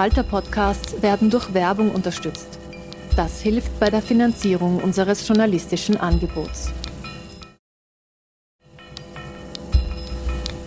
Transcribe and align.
Falter-Podcasts 0.00 1.02
werden 1.02 1.28
durch 1.28 1.52
Werbung 1.52 1.90
unterstützt. 1.90 2.58
Das 3.16 3.42
hilft 3.42 3.78
bei 3.78 3.90
der 3.90 4.00
Finanzierung 4.00 4.78
unseres 4.78 5.28
journalistischen 5.28 5.98
Angebots. 5.98 6.70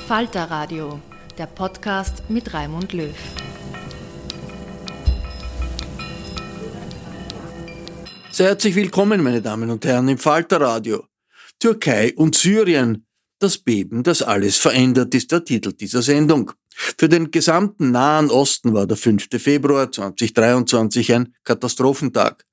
Falter 0.07 0.43
Radio, 0.51 0.99
der 1.35 1.47
Podcast 1.47 2.29
mit 2.29 2.53
Raimund 2.53 2.93
Löw. 2.93 3.15
Sehr 8.29 8.49
herzlich 8.49 8.75
willkommen, 8.75 9.23
meine 9.23 9.41
Damen 9.41 9.71
und 9.71 9.83
Herren, 9.83 10.09
im 10.09 10.19
Falter 10.19 10.61
Radio. 10.61 11.07
Türkei 11.57 12.13
und 12.15 12.35
Syrien. 12.35 13.07
Das 13.39 13.57
Beben, 13.57 14.03
das 14.03 14.21
alles 14.21 14.57
verändert, 14.57 15.15
ist 15.15 15.31
der 15.31 15.43
Titel 15.43 15.73
dieser 15.73 16.03
Sendung. 16.03 16.51
Für 16.75 17.09
den 17.09 17.31
gesamten 17.31 17.91
Nahen 17.91 18.29
Osten 18.29 18.73
war 18.73 18.87
der 18.87 18.97
5. 18.97 19.27
Februar 19.37 19.91
2023 19.91 21.13
ein 21.13 21.33
Katastrophentag. 21.43 22.45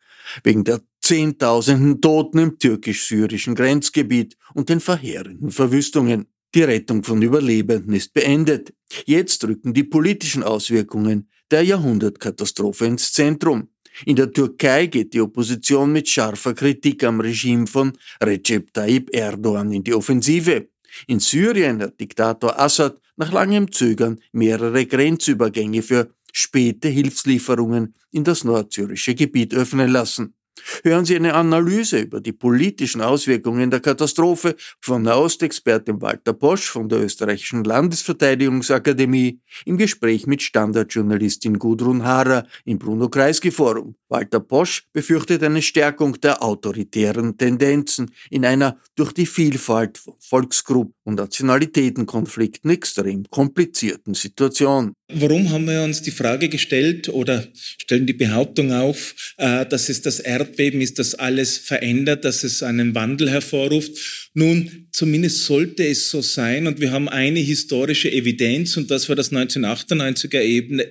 Wegen 0.44 0.64
der 0.64 0.80
Zehntausenden 1.00 2.00
Toten 2.00 2.38
im 2.38 2.58
türkisch-syrischen 2.58 3.54
Grenzgebiet 3.54 4.36
und 4.54 4.68
den 4.68 4.80
verheerenden 4.80 5.50
Verwüstungen. 5.50 6.26
Die 6.54 6.62
Rettung 6.62 7.02
von 7.02 7.22
Überlebenden 7.22 7.94
ist 7.94 8.12
beendet. 8.12 8.72
Jetzt 9.06 9.44
rücken 9.44 9.72
die 9.72 9.84
politischen 9.84 10.42
Auswirkungen 10.42 11.28
der 11.50 11.62
Jahrhundertkatastrophe 11.62 12.86
ins 12.86 13.12
Zentrum. 13.12 13.68
In 14.06 14.16
der 14.16 14.32
Türkei 14.32 14.86
geht 14.86 15.14
die 15.14 15.20
Opposition 15.20 15.92
mit 15.92 16.08
scharfer 16.08 16.54
Kritik 16.54 17.02
am 17.04 17.20
Regime 17.20 17.66
von 17.66 17.92
Recep 18.22 18.72
Tayyip 18.72 19.10
Erdogan 19.14 19.72
in 19.72 19.82
die 19.82 19.94
Offensive. 19.94 20.68
In 21.06 21.20
Syrien 21.20 21.82
hat 21.82 21.98
Diktator 22.00 22.58
Assad 22.58 23.00
nach 23.20 23.32
langem 23.32 23.70
Zögern 23.70 24.18
mehrere 24.32 24.86
Grenzübergänge 24.86 25.82
für 25.82 26.14
späte 26.32 26.88
Hilfslieferungen 26.88 27.94
in 28.10 28.24
das 28.24 28.44
nordsyrische 28.44 29.14
Gebiet 29.14 29.52
öffnen 29.52 29.90
lassen. 29.90 30.34
Hören 30.82 31.04
Sie 31.04 31.16
eine 31.16 31.34
Analyse 31.34 32.00
über 32.00 32.20
die 32.20 32.32
politischen 32.32 33.00
Auswirkungen 33.00 33.70
der 33.70 33.80
Katastrophe 33.80 34.56
von 34.80 35.04
der 35.04 35.18
Ostexpertin 35.18 36.00
Walter 36.00 36.32
Bosch 36.32 36.68
von 36.70 36.88
der 36.88 37.00
österreichischen 37.00 37.64
Landesverteidigungsakademie 37.64 39.40
im 39.64 39.76
Gespräch 39.76 40.26
mit 40.26 40.42
Standardjournalistin 40.42 41.58
Gudrun 41.58 42.04
Haarer 42.04 42.46
im 42.64 42.78
Bruno-Kreisky-Forum. 42.78 43.94
Walter 44.08 44.40
Bosch 44.40 44.84
befürchtet 44.92 45.42
eine 45.42 45.62
Stärkung 45.62 46.20
der 46.20 46.42
autoritären 46.42 47.38
Tendenzen 47.38 48.10
in 48.30 48.44
einer 48.44 48.78
durch 48.96 49.12
die 49.12 49.26
Vielfalt 49.26 49.98
von 49.98 50.14
Volksgruppen 50.18 50.94
und 51.04 51.14
Nationalitätenkonflikten 51.16 52.70
extrem 52.70 53.24
komplizierten 53.30 54.14
Situation. 54.14 54.94
Warum 55.12 55.50
haben 55.50 55.66
wir 55.66 55.82
uns 55.82 56.02
die 56.02 56.10
Frage 56.10 56.48
gestellt 56.48 57.08
oder 57.08 57.46
stellen 57.54 58.06
die 58.06 58.12
Behauptung 58.12 58.72
auf, 58.72 59.34
äh, 59.38 59.66
dass 59.66 59.88
es 59.88 60.02
das 60.02 60.20
Erdbeben 60.50 60.80
ist, 60.80 60.98
das 60.98 61.14
alles 61.14 61.58
verändert, 61.58 62.24
dass 62.24 62.42
es 62.42 62.62
einen 62.62 62.94
Wandel 62.94 63.30
hervorruft? 63.30 64.30
Nun, 64.34 64.88
zumindest 64.90 65.44
sollte 65.44 65.86
es 65.86 66.10
so 66.10 66.22
sein 66.22 66.66
und 66.66 66.80
wir 66.80 66.90
haben 66.90 67.08
eine 67.08 67.38
historische 67.38 68.10
Evidenz 68.10 68.76
und 68.76 68.90
das 68.90 69.08
war 69.08 69.16
das 69.16 69.32
1998er 69.32 70.38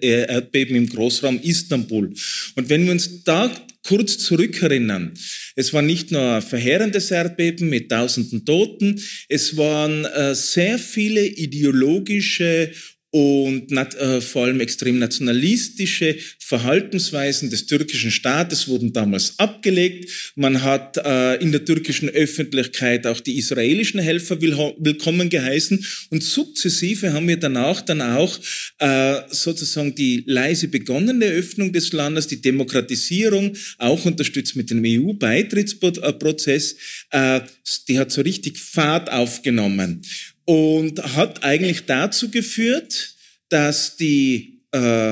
äh, 0.01 0.25
Erdbeben 0.27 0.75
im 0.75 0.87
Großraum 0.87 1.41
Istanbul. 1.41 2.13
Und 2.55 2.69
wenn 2.69 2.85
wir 2.85 2.93
uns 2.93 3.23
da 3.23 3.51
kurz 3.85 4.17
zurückerinnern, 4.19 5.13
es 5.55 5.73
war 5.73 5.81
nicht 5.81 6.11
nur 6.11 6.35
ein 6.35 6.41
verheerendes 6.41 7.11
Erdbeben 7.11 7.69
mit 7.69 7.89
tausenden 7.89 8.45
Toten, 8.45 9.01
es 9.27 9.57
waren 9.57 10.05
äh, 10.05 10.35
sehr 10.35 10.79
viele 10.79 11.25
ideologische 11.25 12.71
und 13.11 13.71
äh, 13.71 14.21
vor 14.21 14.45
allem 14.45 14.59
extrem 14.59 14.99
nationalistische 14.99 16.15
Verhaltensweisen 16.37 17.49
des 17.49 17.65
türkischen 17.65 18.11
Staates 18.11 18.67
wurden 18.67 18.93
damals 18.93 19.39
abgelegt. 19.39 20.31
Man 20.35 20.61
hat 20.61 20.97
äh, 20.97 21.35
in 21.35 21.51
der 21.51 21.65
türkischen 21.65 22.09
Öffentlichkeit 22.09 23.07
auch 23.07 23.19
die 23.19 23.37
israelischen 23.37 23.99
Helfer 23.99 24.39
will 24.41 24.55
willkommen 24.77 25.29
geheißen 25.29 25.83
und 26.09 26.23
sukzessive 26.23 27.13
haben 27.13 27.27
wir 27.27 27.37
danach 27.37 27.81
dann 27.81 28.01
auch 28.01 28.37
äh, 28.79 29.21
sozusagen 29.29 29.95
die 29.95 30.23
leise 30.27 30.67
begonnene 30.67 31.25
Öffnung 31.25 31.73
des 31.73 31.91
Landes, 31.93 32.27
die 32.27 32.41
Demokratisierung, 32.41 33.55
auch 33.77 34.05
unterstützt 34.05 34.55
mit 34.55 34.69
dem 34.69 34.83
EU-Beitrittsprozess, 34.85 36.75
äh, 37.11 37.41
die 37.87 37.97
hat 37.99 38.11
so 38.11 38.21
richtig 38.21 38.57
Fahrt 38.57 39.11
aufgenommen 39.11 40.01
und 40.49 40.99
hat 41.15 41.43
eigentlich 41.43 41.85
dazu 41.85 42.31
geführt, 42.31 43.13
dass 43.49 43.97
die 43.97 44.63
äh, 44.71 45.11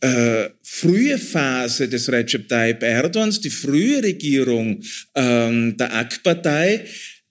äh, 0.00 0.50
frühe 0.62 1.16
Phase 1.16 1.86
des 1.88 2.10
Recep 2.10 2.48
Tayyip 2.48 2.82
Erdogans, 2.82 3.40
die 3.40 3.50
frühe 3.50 4.02
Regierung 4.02 4.82
ähm, 5.14 5.76
der 5.76 5.94
AK-Partei, 5.94 6.86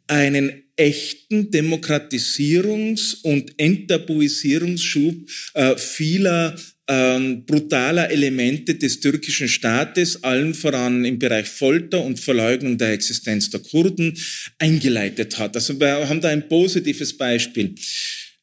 einen 0.07 0.63
echten 0.77 1.51
Demokratisierungs- 1.51 3.23
und 3.23 3.59
Enttabuisierungsschub 3.59 5.29
äh, 5.55 5.75
vieler 5.75 6.55
ähm, 6.91 7.45
brutaler 7.45 8.11
Elemente 8.11 8.75
des 8.75 8.99
türkischen 8.99 9.47
Staates, 9.47 10.21
allen 10.23 10.53
voran 10.53 11.05
im 11.05 11.17
Bereich 11.17 11.47
Folter 11.47 12.03
und 12.03 12.19
Verleugnung 12.19 12.77
der 12.77 12.91
Existenz 12.91 13.49
der 13.49 13.61
Kurden, 13.61 14.17
eingeleitet 14.59 15.39
hat. 15.39 15.55
Also 15.55 15.79
wir 15.79 16.09
haben 16.09 16.19
da 16.19 16.27
ein 16.27 16.49
positives 16.49 17.15
Beispiel. 17.15 17.75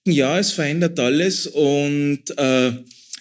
Ja, 0.06 0.38
es 0.38 0.52
verändert 0.52 0.98
alles 0.98 1.46
und 1.46 2.22
äh, 2.38 2.72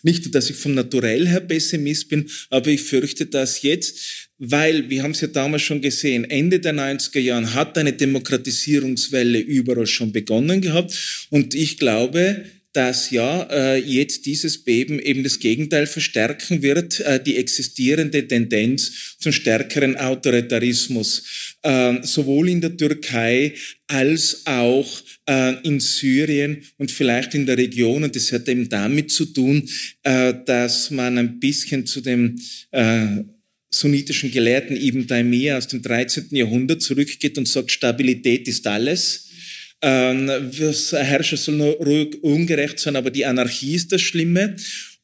nicht 0.03 0.33
dass 0.33 0.49
ich 0.49 0.55
vom 0.55 0.75
Naturell 0.75 1.27
her 1.27 1.41
Pessimist 1.41 2.07
bin, 2.07 2.29
aber 2.49 2.67
ich 2.67 2.81
fürchte, 2.83 3.25
dass 3.25 3.63
jetzt, 3.63 4.29
weil, 4.37 4.89
wir 4.89 5.03
haben 5.03 5.11
es 5.11 5.19
ja 5.19 5.27
damals 5.27 5.63
schon 5.63 5.81
gesehen, 5.81 6.23
Ende 6.23 6.61
der 6.61 6.73
90er 6.73 7.19
Jahren 7.19 7.53
hat 7.53 7.77
eine 7.77 7.91
Demokratisierungswelle 7.91 9.39
überall 9.39 9.87
schon 9.87 10.13
begonnen 10.13 10.61
gehabt 10.61 11.27
und 11.31 11.53
ich 11.53 11.77
glaube, 11.77 12.45
dass 12.77 13.09
ja 13.09 13.41
äh, 13.49 13.79
jetzt 13.79 14.27
dieses 14.27 14.63
Beben 14.63 14.99
eben 14.99 15.23
das 15.23 15.39
Gegenteil 15.39 15.87
verstärken 15.87 16.61
wird, 16.61 16.99
äh, 16.99 17.19
die 17.19 17.37
existierende 17.37 18.27
Tendenz 18.27 19.15
zum 19.17 19.31
stärkeren 19.31 19.97
Autoritarismus, 19.97 21.55
äh, 21.63 21.95
sowohl 22.03 22.49
in 22.49 22.61
der 22.61 22.77
Türkei 22.77 23.55
als 23.87 24.43
auch 24.45 25.01
äh, 25.27 25.55
in 25.63 25.79
Syrien 25.79 26.61
und 26.77 26.91
vielleicht 26.91 27.33
in 27.33 27.47
der 27.47 27.57
Region. 27.57 28.03
Und 28.03 28.15
das 28.15 28.31
hat 28.31 28.47
eben 28.47 28.69
damit 28.69 29.09
zu 29.09 29.25
tun, 29.25 29.67
dass 30.03 30.91
man 30.91 31.17
ein 31.17 31.39
bisschen 31.39 31.85
zu 31.85 32.01
dem 32.01 32.35
sunnitischen 33.69 34.31
Gelehrten 34.31 34.77
Ibn 34.77 35.07
Taymiyyah 35.07 35.57
aus 35.57 35.67
dem 35.67 35.81
13. 35.81 36.27
Jahrhundert 36.31 36.81
zurückgeht 36.81 37.37
und 37.37 37.47
sagt, 37.47 37.71
Stabilität 37.71 38.47
ist 38.47 38.65
alles 38.67 39.23
ähm, 39.23 39.26
Herrscher 39.81 41.37
soll 41.37 41.55
nur 41.55 41.73
ruhig 41.75 42.23
ungerecht 42.23 42.79
sein, 42.79 42.95
aber 42.95 43.11
die 43.11 43.25
Anarchie 43.25 43.75
ist 43.75 43.91
das 43.91 44.01
Schlimme. 44.01 44.55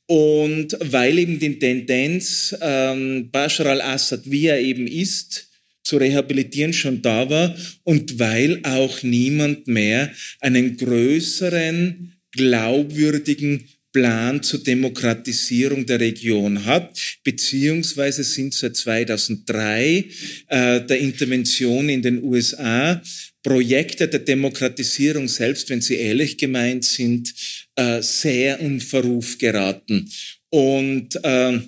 Und 0.05 0.77
weil 0.79 1.17
eben 1.17 1.39
die 1.39 1.57
Tendenz, 1.59 2.55
ähm, 2.61 3.29
Bashar 3.31 3.67
al-Assad, 3.67 4.21
wie 4.25 4.47
er 4.47 4.59
eben 4.59 4.85
ist, 4.85 5.49
zu 5.83 5.97
rehabilitieren 5.97 6.73
schon 6.73 7.01
da 7.01 7.29
war 7.29 7.55
und 7.83 8.19
weil 8.19 8.59
auch 8.63 9.03
niemand 9.03 9.67
mehr 9.67 10.11
einen 10.39 10.77
größeren, 10.77 12.13
glaubwürdigen 12.31 13.67
Plan 13.91 14.41
zur 14.41 14.63
Demokratisierung 14.63 15.85
der 15.85 15.99
Region 15.99 16.65
hat, 16.65 16.99
beziehungsweise 17.23 18.23
sind 18.23 18.53
seit 18.53 18.75
2003 18.75 20.05
äh, 20.47 20.81
der 20.81 20.99
Intervention 20.99 21.89
in 21.89 22.01
den 22.01 22.23
USA 22.23 23.01
Projekte 23.43 24.07
der 24.07 24.21
Demokratisierung, 24.21 25.27
selbst 25.27 25.69
wenn 25.69 25.81
sie 25.81 25.95
ehrlich 25.95 26.37
gemeint 26.37 26.85
sind, 26.85 27.33
äh, 27.75 28.01
sehr 28.01 28.59
in 28.59 28.79
Verruf 28.79 29.37
geraten. 29.37 30.09
Und 30.49 31.19
äh, 31.23 31.59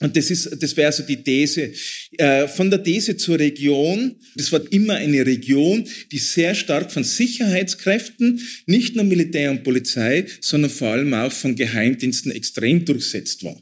und 0.00 0.16
das 0.16 0.30
ist, 0.30 0.62
das 0.62 0.76
wäre 0.76 0.86
also 0.86 1.02
die 1.02 1.22
These. 1.22 1.72
Äh, 2.18 2.46
von 2.46 2.70
der 2.70 2.82
These 2.82 3.16
zur 3.16 3.38
Region. 3.38 4.14
Das 4.36 4.52
war 4.52 4.60
immer 4.70 4.94
eine 4.94 5.26
Region, 5.26 5.88
die 6.12 6.18
sehr 6.18 6.54
stark 6.54 6.92
von 6.92 7.02
Sicherheitskräften, 7.02 8.40
nicht 8.66 8.94
nur 8.94 9.04
Militär 9.04 9.50
und 9.50 9.64
Polizei, 9.64 10.26
sondern 10.40 10.70
vor 10.70 10.88
allem 10.90 11.12
auch 11.14 11.32
von 11.32 11.56
Geheimdiensten 11.56 12.30
extrem 12.30 12.84
durchsetzt 12.84 13.42
war. 13.42 13.60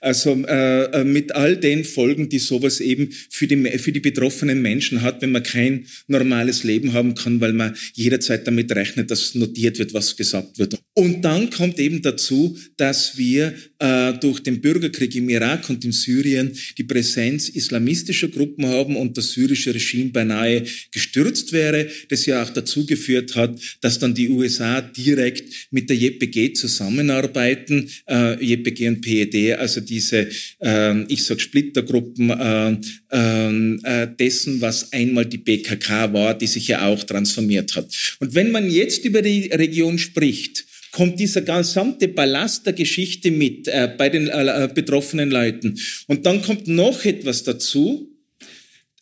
Also 0.00 0.32
äh, 0.46 1.04
mit 1.04 1.34
all 1.34 1.56
den 1.56 1.84
Folgen, 1.84 2.28
die 2.28 2.38
sowas 2.38 2.80
eben 2.80 3.10
für 3.28 3.46
die, 3.46 3.56
für 3.78 3.92
die 3.92 4.00
betroffenen 4.00 4.62
Menschen 4.62 5.02
hat, 5.02 5.20
wenn 5.20 5.32
man 5.32 5.42
kein 5.42 5.86
normales 6.08 6.64
Leben 6.64 6.94
haben 6.94 7.14
kann, 7.14 7.40
weil 7.40 7.52
man 7.52 7.76
jederzeit 7.94 8.46
damit 8.46 8.72
rechnet, 8.72 9.10
dass 9.10 9.34
notiert 9.34 9.78
wird, 9.78 9.92
was 9.92 10.16
gesagt 10.16 10.58
wird. 10.58 10.78
Und 10.94 11.22
dann 11.22 11.50
kommt 11.50 11.78
eben 11.78 12.02
dazu, 12.02 12.56
dass 12.76 13.16
wir 13.18 13.54
äh, 13.78 14.14
durch 14.14 14.40
den 14.40 14.60
Bürgerkrieg 14.60 15.14
im 15.16 15.28
Irak 15.28 15.68
und 15.68 15.84
in 15.84 15.92
Syrien 15.92 16.52
die 16.78 16.84
Präsenz 16.84 17.48
islamistischer 17.48 18.28
Gruppen 18.28 18.66
haben 18.66 18.96
und 18.96 19.16
das 19.16 19.32
syrische 19.32 19.74
Regime 19.74 20.10
beinahe 20.10 20.64
gestürzt 20.92 21.52
wäre, 21.52 21.88
das 22.08 22.26
ja 22.26 22.42
auch 22.42 22.50
dazu 22.50 22.86
geführt 22.86 23.36
hat, 23.36 23.58
dass 23.80 23.98
dann 23.98 24.14
die 24.14 24.30
USA 24.30 24.80
direkt 24.80 25.68
mit 25.70 25.88
der 25.90 25.96
JPG 25.96 26.54
zusammenarbeiten, 26.54 27.90
äh, 28.08 28.42
JPG 28.42 28.88
und 28.88 29.00
PED, 29.00 29.58
also 29.58 29.80
diese, 29.90 30.28
äh, 30.60 31.02
ich 31.12 31.24
sag 31.24 31.40
Splittergruppen 31.40 32.30
äh, 32.30 32.76
ähm, 33.12 33.80
äh, 33.84 34.06
dessen, 34.18 34.60
was 34.60 34.92
einmal 34.92 35.26
die 35.26 35.38
PKK 35.38 36.12
war, 36.12 36.34
die 36.38 36.46
sich 36.46 36.68
ja 36.68 36.86
auch 36.86 37.02
transformiert 37.02 37.76
hat. 37.76 37.86
Und 38.20 38.34
wenn 38.34 38.50
man 38.50 38.70
jetzt 38.70 39.04
über 39.04 39.20
die 39.20 39.48
Region 39.48 39.98
spricht, 39.98 40.64
kommt 40.92 41.20
dieser 41.20 41.42
gesamte 41.42 42.08
Ballast 42.08 42.66
der 42.66 42.72
Geschichte 42.72 43.30
mit 43.30 43.68
äh, 43.68 43.92
bei 43.96 44.08
den 44.08 44.28
äh, 44.28 44.68
betroffenen 44.72 45.30
Leuten. 45.30 45.78
Und 46.06 46.26
dann 46.26 46.42
kommt 46.42 46.66
noch 46.66 47.04
etwas 47.04 47.42
dazu, 47.42 48.10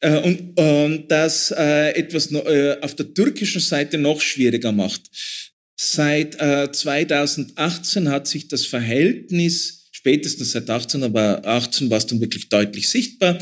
äh, 0.00 0.18
und 0.18 0.58
äh, 0.58 1.04
das 1.08 1.50
äh, 1.50 1.90
etwas 1.90 2.30
äh, 2.32 2.76
auf 2.80 2.94
der 2.94 3.12
türkischen 3.12 3.60
Seite 3.60 3.98
noch 3.98 4.20
schwieriger 4.20 4.72
macht. 4.72 5.02
Seit 5.76 6.40
äh, 6.40 6.70
2018 6.70 8.08
hat 8.08 8.26
sich 8.26 8.48
das 8.48 8.66
Verhältnis, 8.66 9.77
spätestens 10.08 10.52
seit 10.52 10.70
18, 10.70 11.02
aber 11.02 11.44
18 11.44 11.90
war 11.90 11.98
es 11.98 12.06
dann 12.06 12.20
wirklich 12.20 12.48
deutlich 12.48 12.88
sichtbar, 12.88 13.38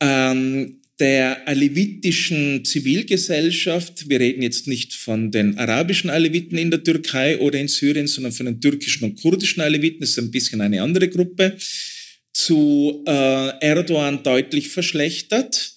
ähm, 0.00 0.80
der 0.98 1.46
alevitischen 1.46 2.64
Zivilgesellschaft, 2.64 4.08
wir 4.08 4.18
reden 4.18 4.42
jetzt 4.42 4.66
nicht 4.66 4.92
von 4.92 5.30
den 5.30 5.56
arabischen 5.56 6.10
Aleviten 6.10 6.58
in 6.58 6.72
der 6.72 6.82
Türkei 6.82 7.38
oder 7.38 7.60
in 7.60 7.68
Syrien, 7.68 8.08
sondern 8.08 8.32
von 8.32 8.46
den 8.46 8.60
türkischen 8.60 9.04
und 9.04 9.20
kurdischen 9.20 9.62
Aleviten, 9.62 10.00
das 10.00 10.10
ist 10.10 10.18
ein 10.18 10.32
bisschen 10.32 10.60
eine 10.60 10.82
andere 10.82 11.08
Gruppe, 11.08 11.56
zu 12.32 13.04
äh, 13.06 13.58
Erdogan 13.60 14.24
deutlich 14.24 14.70
verschlechtert 14.70 15.73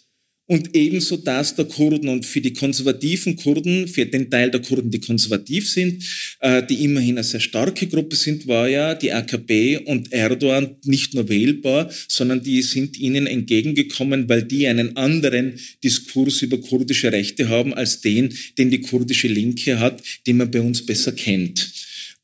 und 0.47 0.75
ebenso 0.75 1.17
das 1.17 1.55
der 1.55 1.65
Kurden 1.65 2.07
und 2.07 2.25
für 2.25 2.39
die 2.39 2.53
konservativen 2.53 3.35
Kurden, 3.35 3.88
für 3.88 4.05
den 4.05 4.29
Teil 4.29 4.49
der 4.49 4.61
Kurden, 4.61 4.89
die 4.89 5.01
konservativ 5.01 5.69
sind, 5.69 6.03
äh, 6.39 6.63
die 6.63 6.85
immerhin 6.85 7.17
eine 7.17 7.23
sehr 7.25 7.41
starke 7.41 7.85
Gruppe 7.88 8.15
sind, 8.15 8.47
war 8.47 8.69
ja 8.69 8.95
die 8.95 9.11
AKP 9.11 9.79
und 9.85 10.11
Erdogan 10.13 10.77
nicht 10.85 11.13
nur 11.13 11.27
wählbar, 11.27 11.91
sondern 12.07 12.41
die 12.41 12.61
sind 12.61 12.97
ihnen 12.97 13.27
entgegengekommen, 13.27 14.29
weil 14.29 14.44
die 14.44 14.67
einen 14.67 14.95
anderen 14.95 15.59
Diskurs 15.83 16.41
über 16.41 16.59
kurdische 16.59 17.11
Rechte 17.11 17.49
haben 17.49 17.73
als 17.73 17.99
den, 17.99 18.33
den 18.57 18.71
die 18.71 18.81
kurdische 18.81 19.27
Linke 19.27 19.79
hat, 19.79 20.01
den 20.25 20.38
man 20.38 20.49
bei 20.49 20.61
uns 20.61 20.85
besser 20.85 21.11
kennt. 21.11 21.69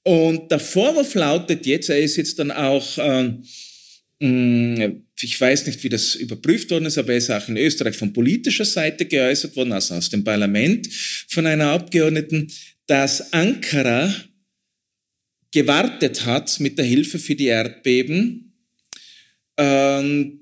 Und 0.04 0.50
der 0.50 0.60
Vorwurf 0.60 1.14
lautet 1.16 1.66
jetzt, 1.66 1.90
er 1.90 2.00
ist 2.00 2.16
jetzt 2.16 2.40
dann 2.40 2.52
auch 2.52 2.98
äh, 2.98 3.34
Mm, 4.24 5.04
ich 5.24 5.40
weiß 5.40 5.66
nicht, 5.68 5.84
wie 5.84 5.90
das 5.90 6.16
überprüft 6.16 6.72
worden 6.72 6.86
ist, 6.86 6.98
aber 6.98 7.14
er 7.14 7.18
ist 7.18 7.32
auch 7.32 7.48
in 7.48 7.58
Österreich 7.58 7.96
von 7.96 8.14
politischer 8.14 8.66
Seite 8.66 9.06
geäußert 9.06 9.56
worden, 9.56 9.72
also 9.72 9.96
aus 9.96 10.10
dem 10.10 10.24
Parlament 10.24 10.88
von 11.28 11.46
einer 11.46 11.72
Abgeordneten, 11.72 12.52
dass 12.88 13.32
Ankara 13.34 14.14
gewartet 15.52 16.26
hat 16.26 16.60
mit 16.60 16.78
der 16.78 16.86
Hilfe 16.86 17.20
für 17.20 17.36
die 17.36 17.46
Erdbeben 17.46 18.54
ähm, 19.58 20.40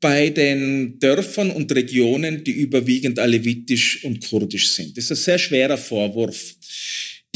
bei 0.00 0.28
den 0.28 0.98
Dörfern 0.98 1.50
und 1.50 1.72
Regionen, 1.72 2.44
die 2.44 2.52
überwiegend 2.52 3.18
alevitisch 3.18 4.04
und 4.04 4.28
kurdisch 4.28 4.68
sind. 4.68 4.96
Das 4.96 5.04
ist 5.04 5.12
ein 5.12 5.16
sehr 5.16 5.38
schwerer 5.38 5.78
Vorwurf. 5.78 6.56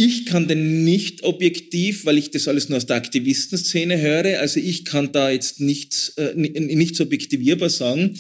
Ich 0.00 0.26
kann 0.26 0.46
den 0.46 0.84
nicht 0.84 1.24
objektiv, 1.24 2.06
weil 2.06 2.18
ich 2.18 2.30
das 2.30 2.46
alles 2.46 2.68
nur 2.68 2.76
aus 2.76 2.86
der 2.86 2.94
Aktivistenszene 2.94 4.00
höre. 4.00 4.38
Also 4.38 4.60
ich 4.60 4.84
kann 4.84 5.10
da 5.10 5.28
jetzt 5.28 5.58
nichts, 5.58 6.10
äh, 6.10 6.34
nichts 6.36 7.00
objektivierbar 7.00 7.68
sagen. 7.68 8.16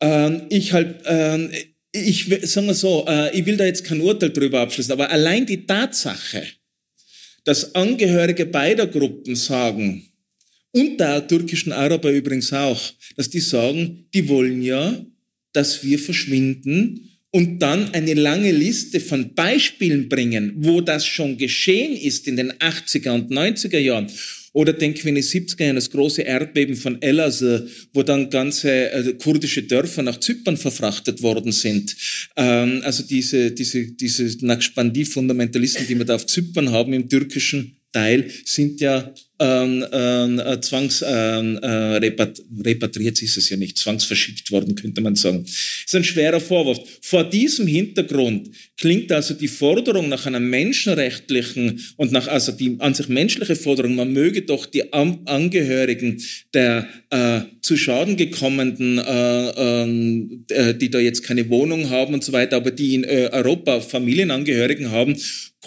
Ähm, 0.00 0.46
ich 0.48 0.72
halt, 0.72 1.02
ähm, 1.04 1.50
ich 1.92 2.24
sagen 2.44 2.68
wir 2.68 2.74
so, 2.74 3.04
äh, 3.06 3.38
ich 3.38 3.44
will 3.44 3.58
da 3.58 3.66
jetzt 3.66 3.84
kein 3.84 4.00
Urteil 4.00 4.30
drüber 4.30 4.60
abschließen, 4.60 4.92
aber 4.92 5.10
allein 5.10 5.44
die 5.44 5.66
Tatsache, 5.66 6.42
dass 7.44 7.74
Angehörige 7.74 8.46
beider 8.46 8.86
Gruppen 8.86 9.36
sagen, 9.36 10.08
und 10.72 10.98
der 10.98 11.28
türkischen 11.28 11.72
Araber 11.72 12.10
übrigens 12.10 12.50
auch, 12.54 12.80
dass 13.14 13.28
die 13.28 13.40
sagen, 13.40 14.08
die 14.14 14.26
wollen 14.26 14.62
ja, 14.62 15.04
dass 15.52 15.84
wir 15.84 15.98
verschwinden 15.98 17.15
und 17.36 17.58
dann 17.58 17.92
eine 17.92 18.14
lange 18.14 18.50
Liste 18.50 18.98
von 18.98 19.34
Beispielen 19.34 20.08
bringen, 20.08 20.54
wo 20.56 20.80
das 20.80 21.04
schon 21.04 21.36
geschehen 21.36 21.94
ist 21.94 22.26
in 22.26 22.36
den 22.36 22.50
80er 22.50 23.10
und 23.10 23.30
90er 23.30 23.78
Jahren. 23.78 24.10
Oder 24.54 24.72
denken 24.72 25.04
wir 25.04 25.10
in 25.10 25.16
den 25.16 25.24
70er 25.24 25.64
Jahren 25.64 25.74
das 25.76 25.90
große 25.90 26.22
Erdbeben 26.22 26.76
von 26.76 27.02
Elazığ, 27.02 27.68
wo 27.92 28.02
dann 28.02 28.30
ganze 28.30 28.90
äh, 28.90 29.12
kurdische 29.22 29.64
Dörfer 29.64 30.02
nach 30.02 30.18
Zypern 30.18 30.56
verfrachtet 30.56 31.20
worden 31.20 31.52
sind. 31.52 31.94
Ähm, 32.36 32.80
also 32.84 33.02
diese, 33.02 33.50
diese, 33.52 33.84
diese 33.84 34.24
Naqshbandi-Fundamentalisten, 34.46 35.86
die 35.86 35.98
wir 35.98 36.06
da 36.06 36.14
auf 36.14 36.24
Zypern 36.24 36.70
haben 36.70 36.94
im 36.94 37.06
türkischen 37.06 37.76
Teil, 37.92 38.30
sind 38.46 38.80
ja 38.80 39.12
ähm, 39.38 39.84
ähm, 39.92 40.38
äh, 40.38 40.60
zwangs 40.60 41.04
ähm, 41.06 41.58
äh, 41.62 41.98
ist 42.06 43.36
es 43.36 43.48
ja 43.50 43.56
nicht, 43.56 43.78
zwangsverschickt 43.78 44.50
worden, 44.50 44.74
könnte 44.74 45.00
man 45.00 45.14
sagen. 45.14 45.42
Das 45.44 45.54
ist 45.86 45.94
ein 45.94 46.04
schwerer 46.04 46.40
Vorwurf. 46.40 46.78
Vor 47.02 47.24
diesem 47.24 47.66
Hintergrund 47.66 48.50
klingt 48.76 49.12
also 49.12 49.34
die 49.34 49.48
Forderung 49.48 50.08
nach 50.08 50.26
einer 50.26 50.40
menschenrechtlichen 50.40 51.82
und 51.96 52.12
nach, 52.12 52.28
also 52.28 52.52
die 52.52 52.76
an 52.78 52.94
sich 52.94 53.08
menschliche 53.08 53.56
Forderung, 53.56 53.96
man 53.96 54.12
möge 54.12 54.42
doch 54.42 54.66
die 54.66 54.92
An 54.92 55.20
Angehörigen 55.26 56.22
der 56.54 56.88
äh, 57.10 57.40
zu 57.60 57.76
Schaden 57.76 58.16
gekommenen, 58.16 58.98
äh, 58.98 59.82
ähm, 59.82 60.44
äh, 60.48 60.74
die 60.74 60.90
da 60.90 60.98
jetzt 60.98 61.22
keine 61.22 61.48
Wohnung 61.48 61.90
haben 61.90 62.14
und 62.14 62.24
so 62.24 62.32
weiter, 62.32 62.56
aber 62.56 62.70
die 62.70 62.94
in 62.94 63.04
äh, 63.04 63.28
Europa 63.32 63.80
Familienangehörigen 63.80 64.90
haben, 64.90 65.16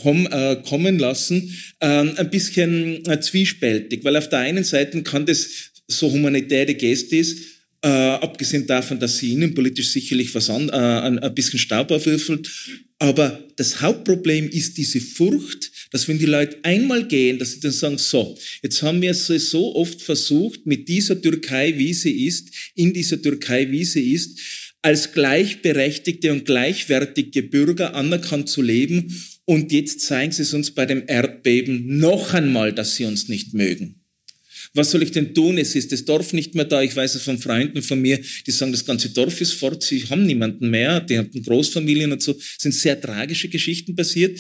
äh, 0.06 0.56
kommen 0.68 0.98
lassen, 0.98 1.54
ein 1.82 2.30
bisschen 2.30 3.06
äh, 3.06 3.20
zwiespältig, 3.20 3.59
weil 3.62 4.16
auf 4.16 4.30
der 4.30 4.40
einen 4.40 4.64
Seite 4.64 5.02
kann 5.04 5.26
das 5.26 5.48
so 5.88 6.12
humanitäre 6.12 6.76
Geste 6.76 7.18
ist, 7.18 7.40
äh, 7.82 7.88
abgesehen 7.88 8.68
davon, 8.68 9.00
dass 9.00 9.18
sie 9.18 9.34
innenpolitisch 9.34 9.90
sicherlich 9.90 10.34
was 10.36 10.50
an, 10.50 10.70
äh, 10.70 10.74
ein 10.74 11.36
bisschen 11.36 11.60
Staub 11.60 11.92
aufwürfelt. 11.92 12.50
Aber 13.00 13.42
das 13.56 13.82
Hauptproblem 13.82 14.50
ist 14.50 14.78
diese 14.78 15.00
Furcht, 15.00 15.72
dass 15.92 16.08
wenn 16.08 16.20
die 16.20 16.26
Leute 16.26 16.58
einmal 16.64 17.08
gehen, 17.08 17.40
dass 17.40 17.54
sie 17.54 17.62
dann 17.62 17.72
sagen, 17.72 17.98
so, 17.98 18.38
jetzt 18.62 18.82
haben 18.84 19.02
wir 19.02 19.12
es 19.12 19.28
so 19.28 19.76
oft 19.76 20.02
versucht, 20.02 20.66
mit 20.66 20.90
dieser 20.90 21.20
Türkei, 21.22 21.78
wie 21.78 21.94
sie 21.94 22.26
ist, 22.26 22.50
in 22.76 22.94
dieser 22.94 23.22
Türkei, 23.22 23.72
wie 23.72 23.86
sie 23.86 24.12
ist, 24.12 24.38
als 24.82 25.12
gleichberechtigte 25.12 26.32
und 26.32 26.46
gleichwertige 26.46 27.44
Bürger 27.44 27.96
anerkannt 27.96 28.50
zu 28.50 28.62
leben 28.62 29.14
und 29.46 29.72
jetzt 29.72 30.02
zeigen 30.02 30.32
sie 30.32 30.44
es 30.44 30.54
uns 30.54 30.72
bei 30.72 30.86
dem 30.86 31.04
Erdbeben 31.08 31.98
noch 31.98 32.34
einmal, 32.34 32.72
dass 32.72 32.96
sie 32.96 33.06
uns 33.06 33.28
nicht 33.30 33.54
mögen. 33.54 34.00
Was 34.74 34.92
soll 34.92 35.02
ich 35.02 35.12
denn 35.12 35.34
tun? 35.34 35.58
Es 35.58 35.76
ist 35.76 35.92
das 35.92 36.06
Dorf 36.06 36.34
nicht 36.34 36.54
mehr 36.54 36.66
da. 36.66 36.82
Ich 36.82 36.96
weiß 36.96 37.16
es 37.16 37.24
von 37.24 37.40
Freunden 37.40 37.82
von 37.82 38.00
mir, 38.00 38.20
die 38.46 38.52
sagen, 38.52 38.72
das 38.72 38.86
ganze 38.86 39.10
Dorf 39.10 39.42
ist 39.42 39.54
fort. 39.54 39.82
Sie 39.82 40.04
haben 40.08 40.26
niemanden 40.26 40.70
mehr. 40.70 41.00
Die 41.00 41.18
haben 41.18 41.32
Großfamilien 41.32 42.12
und 42.12 42.22
so. 42.22 42.34
Es 42.38 42.58
sind 42.60 42.76
sehr 42.76 43.02
tragische 43.02 43.50
Geschichten 43.50 43.96
passiert. 43.96 44.40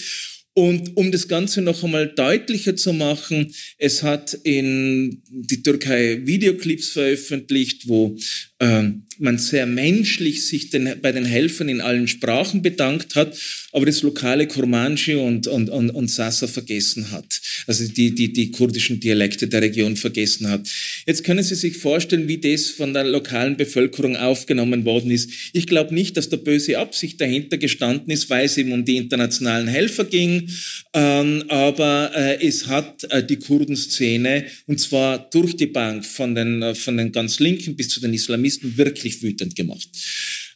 Und 0.53 0.96
um 0.98 1.12
das 1.12 1.27
Ganze 1.27 1.62
noch 1.62 1.84
einmal 1.84 2.13
deutlicher 2.13 2.75
zu 2.75 2.93
machen, 2.93 3.53
es 3.77 4.03
hat 4.03 4.34
in 4.43 5.24
die 5.29 5.63
Türkei 5.63 6.22
Videoclips 6.25 6.89
veröffentlicht, 6.89 7.88
wo 7.88 8.15
man 8.62 9.38
sehr 9.38 9.66
menschlich 9.66 10.46
sich 10.46 10.70
den, 10.70 10.96
bei 11.01 11.12
den 11.12 11.25
Helfern 11.25 11.70
in 11.70 11.82
allen 11.82 12.08
Sprachen 12.08 12.62
bedankt 12.62 13.16
hat, 13.16 13.38
aber 13.72 13.86
das 13.86 14.01
lokale 14.01 14.48
Kurmanji 14.48 15.16
und, 15.16 15.48
und, 15.48 15.70
und, 15.70 15.89
und 15.92 16.10
Sasa 16.10 16.48
vergessen 16.48 17.12
hat. 17.12 17.42
Also 17.68 17.88
die, 17.88 18.16
die, 18.16 18.34
die 18.34 18.51
kurdischen 18.51 19.00
Dialekte 19.00 19.48
der 19.48 19.62
Region 19.62 19.96
vergessen 19.96 20.50
hat. 20.50 20.68
Jetzt 21.06 21.24
können 21.24 21.44
Sie 21.44 21.56
sich 21.56 21.78
vorstellen, 21.78 22.28
wie 22.28 22.38
das 22.38 22.70
von 22.70 22.94
der 22.94 23.04
lokalen 23.04 23.58
Bevölkerung 23.58 24.16
aufgenommen 24.16 24.86
worden 24.86 25.12
ist. 25.12 25.30
Ich 25.54 25.68
glaube 25.68 25.94
nicht, 25.94 26.18
dass 26.18 26.30
da 26.30 26.38
böse 26.38 26.80
Absicht 26.80 27.20
dahinter 27.22 27.58
gestanden 27.58 28.12
ist, 28.12 28.30
weil 28.30 28.46
es 28.46 28.58
eben 28.58 28.72
um 28.72 28.86
die 28.86 28.98
internationalen 28.98 29.68
Helfer 29.68 30.06
ging, 30.06 30.50
ähm, 30.94 31.44
aber 31.50 32.12
äh, 32.16 32.46
es 32.46 32.68
hat 32.68 33.04
äh, 33.12 33.24
die 33.25 33.38
Kurdenszene, 33.38 34.46
und 34.66 34.80
zwar 34.80 35.30
durch 35.30 35.56
die 35.56 35.68
Bank, 35.68 36.06
von 36.06 36.34
den, 36.34 36.62
äh, 36.62 36.75
von 36.75 36.98
den 36.98 37.12
ganz 37.12 37.39
Linken 37.39 37.75
bis 37.75 37.89
zu 37.89 38.00
den 38.00 38.13
Islamisten, 38.13 38.49
wirklich 38.77 39.22
wütend 39.22 39.56
gemacht. 39.56 39.88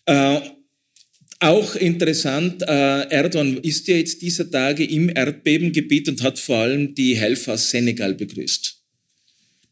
Äh, 0.06 0.40
auch 1.40 1.76
interessant, 1.76 2.62
äh, 2.62 3.02
Erdogan 3.10 3.58
ist 3.58 3.88
ja 3.90 3.98
jetzt 3.98 4.22
dieser 4.22 4.50
Tage 4.50 4.86
im 4.86 5.10
Erdbebengebiet 5.10 6.08
und 6.08 6.22
hat 6.22 6.40
vor 6.40 6.60
allem 6.60 6.96
die 6.96 7.18
Helfer 7.18 7.54
aus 7.54 7.70
Senegal 7.70 8.14
begrüßt. 8.14 8.78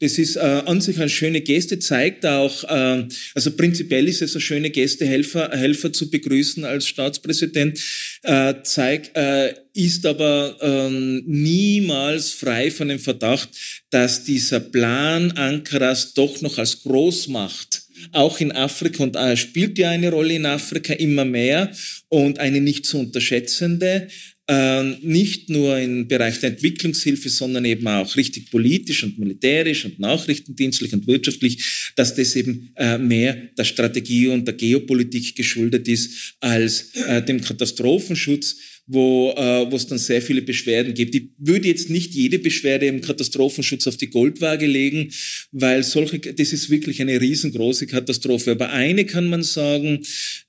Das 0.02 0.18
ist 0.18 0.36
äh, 0.36 0.40
an 0.40 0.82
sich 0.82 0.98
eine 0.98 1.10
schöne 1.10 1.42
Geste, 1.42 1.78
zeigt 1.78 2.26
auch, 2.26 2.64
äh, 2.64 3.08
also 3.36 3.52
prinzipiell 3.52 4.08
ist 4.08 4.24
es 4.24 4.34
eine 4.34 4.42
schöne 4.42 4.72
Geste, 4.72 5.06
Helfer, 5.06 5.52
Helfer 5.54 5.94
zu 5.94 6.10
begrüßen 6.10 6.66
als 6.66 6.88
Staatspräsident, 6.88 7.80
äh, 8.24 8.56
zeigt, 8.64 9.16
äh, 9.16 9.54
ist 9.74 10.06
aber 10.06 10.58
ähm, 10.60 11.24
niemals 11.28 12.32
frei 12.32 12.72
von 12.72 12.88
dem 12.88 13.00
Verdacht, 13.00 13.50
dass 13.92 14.24
dieser 14.24 14.60
Plan 14.60 15.32
Ankaras 15.34 16.16
doch 16.16 16.42
noch 16.42 16.58
als 16.58 16.82
Großmacht 16.82 17.81
auch 18.12 18.40
in 18.40 18.52
Afrika 18.52 19.04
und 19.04 19.16
äh, 19.16 19.38
spielt 19.38 19.78
ja 19.78 19.90
eine 19.90 20.12
Rolle 20.12 20.36
in 20.36 20.46
Afrika 20.46 20.94
immer 20.94 21.26
mehr 21.26 21.72
und 22.10 22.40
eine 22.40 22.62
nicht 22.62 22.86
zu 22.86 23.00
unterschätzende, 23.00 24.08
ähm, 24.48 24.98
nicht 25.02 25.50
nur 25.50 25.78
im 25.80 26.08
Bereich 26.08 26.40
der 26.40 26.50
Entwicklungshilfe, 26.50 27.30
sondern 27.30 27.64
eben 27.64 27.88
auch 27.88 28.18
richtig 28.18 28.52
politisch 28.52 29.04
und 29.04 29.18
militärisch 29.18 29.86
und 29.86 30.00
nachrichtendienstlich 30.00 30.92
und 30.94 31.08
wirtschaftlich, 31.08 31.94
dass 31.96 32.16
das 32.16 32.36
eben 32.36 32.72
äh, 32.76 32.98
mehr 32.98 33.36
der 33.58 33.64
Strategie 33.64 34.28
und 34.28 34.46
der 34.46 34.56
Geopolitik 34.56 35.36
geschuldet 35.36 35.88
ist 35.88 36.36
als 36.42 36.94
äh, 36.96 37.22
dem 37.24 37.40
Katastrophenschutz 37.40 38.58
wo 38.94 39.34
äh, 39.38 39.72
wo 39.72 39.76
es 39.78 39.88
dann 39.88 39.98
sehr 39.98 40.22
viele 40.22 40.42
Beschwerden 40.42 40.94
gibt. 40.94 41.16
Ich 41.16 41.30
würde 41.38 41.70
jetzt 41.70 41.90
nicht 41.90 42.14
jede 42.14 42.40
Beschwerde 42.40 42.88
im 42.88 43.00
Katastrophenschutz 43.00 43.88
auf 43.88 43.96
die 43.96 44.10
Goldwaage 44.10 44.66
legen, 44.66 45.12
weil 45.54 45.84
solche, 45.84 46.20
das 46.20 46.52
ist 46.52 46.70
wirklich 46.70 47.00
eine 47.02 47.20
riesengroße 47.22 47.88
Katastrophe. 47.88 48.52
Aber 48.52 48.72
eine 48.72 49.06
kann 49.06 49.30
man 49.30 49.44
sagen, 49.44 50.02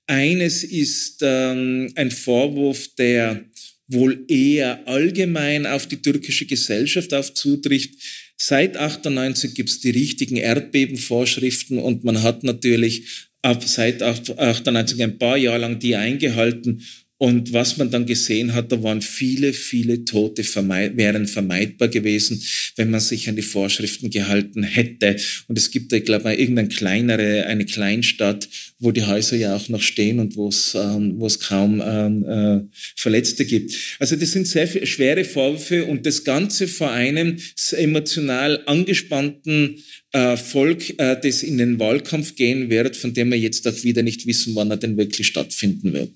eines 0.07 0.65
ist 0.65 1.19
ähm, 1.23 1.93
ein 1.95 2.11
Vorwurf, 2.11 2.89
der 2.99 3.45
wohl 3.87 4.25
eher 4.27 4.89
allgemein 4.89 5.65
auf 5.65 5.87
die 5.87 6.03
türkische 6.03 6.47
Gesellschaft 6.47 7.15
aufzutrifft. 7.15 7.91
Seit 8.37 8.77
98 8.77 9.55
gibt 9.55 9.71
es 9.71 9.81
die 9.81 9.91
richtigen 9.91 10.37
Erdbebenvorschriften 10.37 11.79
und 11.79 12.03
man 12.03 12.25
hat 12.25 12.43
natürlich 12.43 13.29
ab 13.43 13.63
seit 13.65 14.03
98 14.03 15.03
ein 15.03 15.19
paar 15.19 15.37
Jahre 15.37 15.59
lang 15.59 15.79
die 15.79 15.95
eingehalten 15.95 16.83
und 17.23 17.53
was 17.53 17.77
man 17.77 17.89
dann 17.89 18.05
gesehen 18.05 18.53
hat, 18.53 18.73
da 18.73 18.83
waren 18.83 19.01
viele, 19.01 19.53
viele 19.53 20.05
Tote 20.05 20.43
vermeid 20.43 20.97
wären 20.97 21.29
vermeidbar 21.29 21.87
gewesen, 21.87 22.43
wenn 22.75 22.91
man 22.91 22.99
sich 22.99 23.29
an 23.29 23.37
die 23.37 23.43
Vorschriften 23.43 24.11
gehalten 24.11 24.65
hätte. 24.65 25.15
Und 25.47 25.57
es 25.57 25.71
gibt, 25.71 25.93
ich 25.93 26.05
glaube, 26.05 26.35
irgendeine 26.35 26.67
kleinere, 26.67 27.47
eine 27.47 27.65
Kleinstadt, 27.65 28.49
wo 28.81 28.91
die 28.91 29.05
Häuser 29.05 29.37
ja 29.37 29.55
auch 29.55 29.69
noch 29.69 29.83
stehen 29.83 30.19
und 30.19 30.35
wo 30.35 30.49
es, 30.49 30.75
ähm, 30.75 31.21
wo 31.21 31.27
es 31.27 31.39
kaum 31.39 31.81
ähm, 31.87 32.25
äh, 32.25 32.61
Verletzte 32.97 33.45
gibt. 33.45 33.73
Also 34.01 34.17
das 34.17 34.33
sind 34.33 34.49
sehr 34.49 34.67
schwere 34.67 35.25
Vorwürfe 35.25 35.85
und 35.85 36.05
das 36.05 36.25
Ganze 36.25 36.67
vor 36.67 36.91
einem 36.91 37.37
emotional 37.71 38.65
angespannten 38.67 39.77
äh, 40.13 40.37
Volk, 40.37 40.99
äh, 40.99 41.17
das 41.23 41.43
in 41.43 41.59
den 41.59 41.79
Wahlkampf 41.79 42.35
gehen 42.35 42.69
wird, 42.69 42.97
von 42.97 43.15
dem 43.15 43.31
wir 43.31 43.39
jetzt 43.39 43.67
auch 43.69 43.85
wieder 43.85 44.03
nicht 44.03 44.27
wissen, 44.27 44.55
wann 44.55 44.71
er 44.71 44.77
denn 44.77 44.97
wirklich 44.97 45.27
stattfinden 45.27 45.93
wird. 45.93 46.11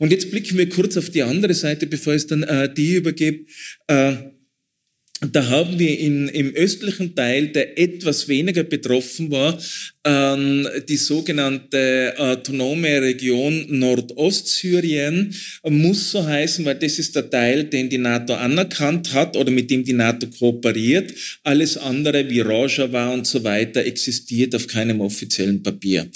Und 0.00 0.12
jetzt 0.12 0.30
blicken 0.30 0.56
wir 0.56 0.68
kurz 0.68 0.96
auf 0.96 1.10
die 1.10 1.22
andere 1.22 1.52
Seite, 1.52 1.86
bevor 1.86 2.14
ich 2.14 2.22
es 2.22 2.26
dann 2.26 2.42
äh, 2.42 2.72
die 2.72 2.94
übergebe. 2.94 3.44
Äh, 3.86 4.14
da 5.32 5.46
haben 5.48 5.78
wir 5.78 5.98
in, 5.98 6.28
im 6.28 6.54
östlichen 6.54 7.14
Teil, 7.14 7.48
der 7.48 7.78
etwas 7.78 8.26
weniger 8.26 8.62
betroffen 8.62 9.30
war, 9.30 9.60
ähm, 10.06 10.66
die 10.88 10.96
sogenannte 10.96 12.14
autonome 12.16 13.02
Region 13.02 13.66
Nordostsyrien, 13.68 15.34
muss 15.68 16.12
so 16.12 16.24
heißen, 16.24 16.64
weil 16.64 16.76
das 16.76 16.98
ist 16.98 17.16
der 17.16 17.28
Teil, 17.28 17.64
den 17.64 17.90
die 17.90 17.98
NATO 17.98 18.32
anerkannt 18.32 19.12
hat 19.12 19.36
oder 19.36 19.50
mit 19.50 19.70
dem 19.70 19.84
die 19.84 19.92
NATO 19.92 20.26
kooperiert. 20.28 21.12
Alles 21.42 21.76
andere 21.76 22.30
wie 22.30 22.40
Rojava 22.40 23.12
und 23.12 23.26
so 23.26 23.44
weiter 23.44 23.84
existiert 23.84 24.54
auf 24.54 24.66
keinem 24.66 25.02
offiziellen 25.02 25.62
Papier. 25.62 26.08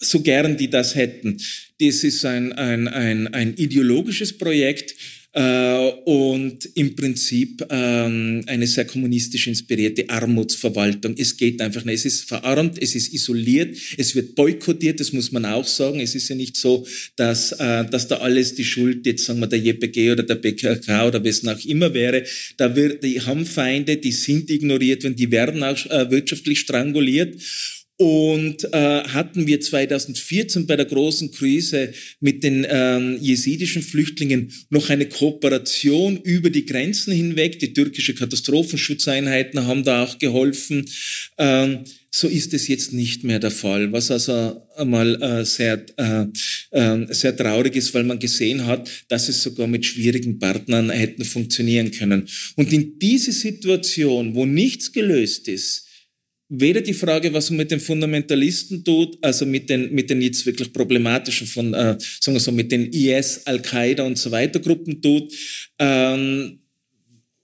So 0.00 0.20
gern 0.20 0.56
die 0.56 0.70
das 0.70 0.94
hätten. 0.94 1.36
Das 1.78 2.04
ist 2.04 2.24
ein, 2.24 2.52
ein, 2.52 2.88
ein, 2.88 3.28
ein 3.34 3.54
ideologisches 3.54 4.36
Projekt, 4.36 4.94
äh, 5.32 5.92
und 6.06 6.68
im 6.74 6.96
Prinzip 6.96 7.64
ähm, 7.70 8.42
eine 8.46 8.66
sehr 8.66 8.84
kommunistisch 8.84 9.46
inspirierte 9.46 10.10
Armutsverwaltung. 10.10 11.14
Es 11.16 11.36
geht 11.36 11.60
einfach 11.60 11.84
nicht. 11.84 12.00
Es 12.00 12.04
ist 12.04 12.28
verarmt, 12.28 12.82
es 12.82 12.96
ist 12.96 13.14
isoliert, 13.14 13.76
es 13.96 14.16
wird 14.16 14.34
boykottiert, 14.34 14.98
das 14.98 15.12
muss 15.12 15.30
man 15.30 15.44
auch 15.44 15.66
sagen. 15.66 16.00
Es 16.00 16.16
ist 16.16 16.28
ja 16.30 16.34
nicht 16.34 16.56
so, 16.56 16.84
dass, 17.14 17.52
äh, 17.52 17.84
dass 17.84 18.08
da 18.08 18.16
alles 18.16 18.56
die 18.56 18.64
Schuld 18.64 19.06
jetzt, 19.06 19.24
sagen 19.24 19.38
wir, 19.38 19.46
der 19.46 19.60
JPG 19.60 20.10
oder 20.10 20.24
der 20.24 20.34
BKK 20.34 21.06
oder 21.06 21.24
was 21.24 21.46
auch 21.46 21.64
immer 21.64 21.94
wäre. 21.94 22.24
Da 22.56 22.74
wird, 22.74 23.04
die 23.04 23.20
haben 23.20 23.46
Feinde, 23.46 23.98
die 23.98 24.12
sind 24.12 24.50
ignoriert 24.50 25.04
und 25.04 25.16
die 25.16 25.30
werden 25.30 25.62
auch 25.62 25.86
äh, 25.86 26.10
wirtschaftlich 26.10 26.58
stranguliert. 26.58 27.40
Und 28.00 28.64
äh, 28.72 29.02
hatten 29.08 29.46
wir 29.46 29.60
2014 29.60 30.66
bei 30.66 30.74
der 30.74 30.86
großen 30.86 31.32
Krise 31.32 31.92
mit 32.18 32.42
den 32.42 32.66
ähm, 32.66 33.18
jesidischen 33.20 33.82
Flüchtlingen 33.82 34.50
noch 34.70 34.88
eine 34.88 35.04
Kooperation 35.04 36.16
über 36.16 36.48
die 36.48 36.64
Grenzen 36.64 37.12
hinweg. 37.12 37.58
Die 37.58 37.74
türkische 37.74 38.14
Katastrophenschutzeinheiten 38.14 39.66
haben 39.66 39.84
da 39.84 40.04
auch 40.04 40.18
geholfen. 40.18 40.88
Ähm, 41.36 41.80
so 42.10 42.26
ist 42.26 42.54
es 42.54 42.68
jetzt 42.68 42.94
nicht 42.94 43.22
mehr 43.22 43.38
der 43.38 43.50
Fall, 43.50 43.92
was 43.92 44.10
also 44.10 44.66
einmal 44.78 45.22
äh, 45.22 45.44
sehr, 45.44 45.84
äh, 45.98 46.24
äh, 46.70 47.06
sehr 47.12 47.36
traurig 47.36 47.76
ist, 47.76 47.92
weil 47.92 48.04
man 48.04 48.18
gesehen 48.18 48.64
hat, 48.64 48.88
dass 49.08 49.28
es 49.28 49.42
sogar 49.42 49.66
mit 49.66 49.84
schwierigen 49.84 50.38
Partnern 50.38 50.88
hätten 50.88 51.26
funktionieren 51.26 51.90
können. 51.90 52.26
Und 52.56 52.72
in 52.72 52.98
diese 52.98 53.32
Situation, 53.32 54.34
wo 54.34 54.46
nichts 54.46 54.90
gelöst 54.90 55.48
ist, 55.48 55.89
weder 56.50 56.80
die 56.80 56.94
Frage, 56.94 57.32
was 57.32 57.48
man 57.50 57.58
mit 57.58 57.70
den 57.70 57.80
Fundamentalisten 57.80 58.84
tut, 58.84 59.16
also 59.22 59.46
mit 59.46 59.70
den, 59.70 59.94
mit 59.94 60.10
den 60.10 60.20
jetzt 60.20 60.44
wirklich 60.44 60.72
problematischen 60.72 61.46
von, 61.46 61.72
äh, 61.72 61.96
sagen 62.20 62.34
wir 62.34 62.40
so, 62.40 62.52
mit 62.52 62.72
den 62.72 62.92
IS, 62.92 63.42
Al-Qaida 63.46 64.02
und 64.02 64.18
so 64.18 64.30
weiter 64.30 64.58
Gruppen 64.58 65.00
tut. 65.00 65.32
Ähm, 65.78 66.60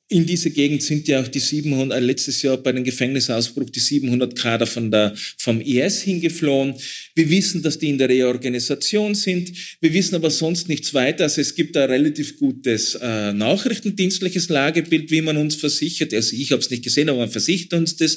in 0.08 0.24
diese 0.24 0.50
Gegend 0.50 0.84
sind 0.84 1.08
ja 1.08 1.20
auch 1.20 1.26
die 1.26 1.40
700, 1.40 1.98
äh, 1.98 2.00
letztes 2.00 2.40
Jahr 2.42 2.56
bei 2.56 2.70
dem 2.70 2.84
Gefängnisausbruch 2.84 3.70
die 3.70 3.80
700 3.80 4.36
Kader 4.36 4.66
von 4.66 4.90
der, 4.90 5.14
vom 5.36 5.60
IS 5.60 6.02
hingeflohen. 6.02 6.74
Wir 7.16 7.28
wissen, 7.28 7.60
dass 7.60 7.78
die 7.78 7.88
in 7.88 7.98
der 7.98 8.08
Reorganisation 8.08 9.16
sind. 9.16 9.52
Wir 9.80 9.92
wissen 9.92 10.14
aber 10.14 10.30
sonst 10.30 10.68
nichts 10.68 10.94
weiter. 10.94 11.24
Also 11.24 11.40
es 11.40 11.56
gibt 11.56 11.76
ein 11.76 11.90
relativ 11.90 12.38
gutes 12.38 12.94
äh, 12.94 13.32
nachrichtendienstliches 13.32 14.48
Lagebild, 14.48 15.10
wie 15.10 15.22
man 15.22 15.36
uns 15.36 15.56
versichert. 15.56 16.14
Also 16.14 16.36
ich 16.36 16.52
habe 16.52 16.62
es 16.62 16.70
nicht 16.70 16.84
gesehen, 16.84 17.08
aber 17.08 17.18
man 17.18 17.30
versichert 17.30 17.72
uns 17.72 17.96
das 17.96 18.16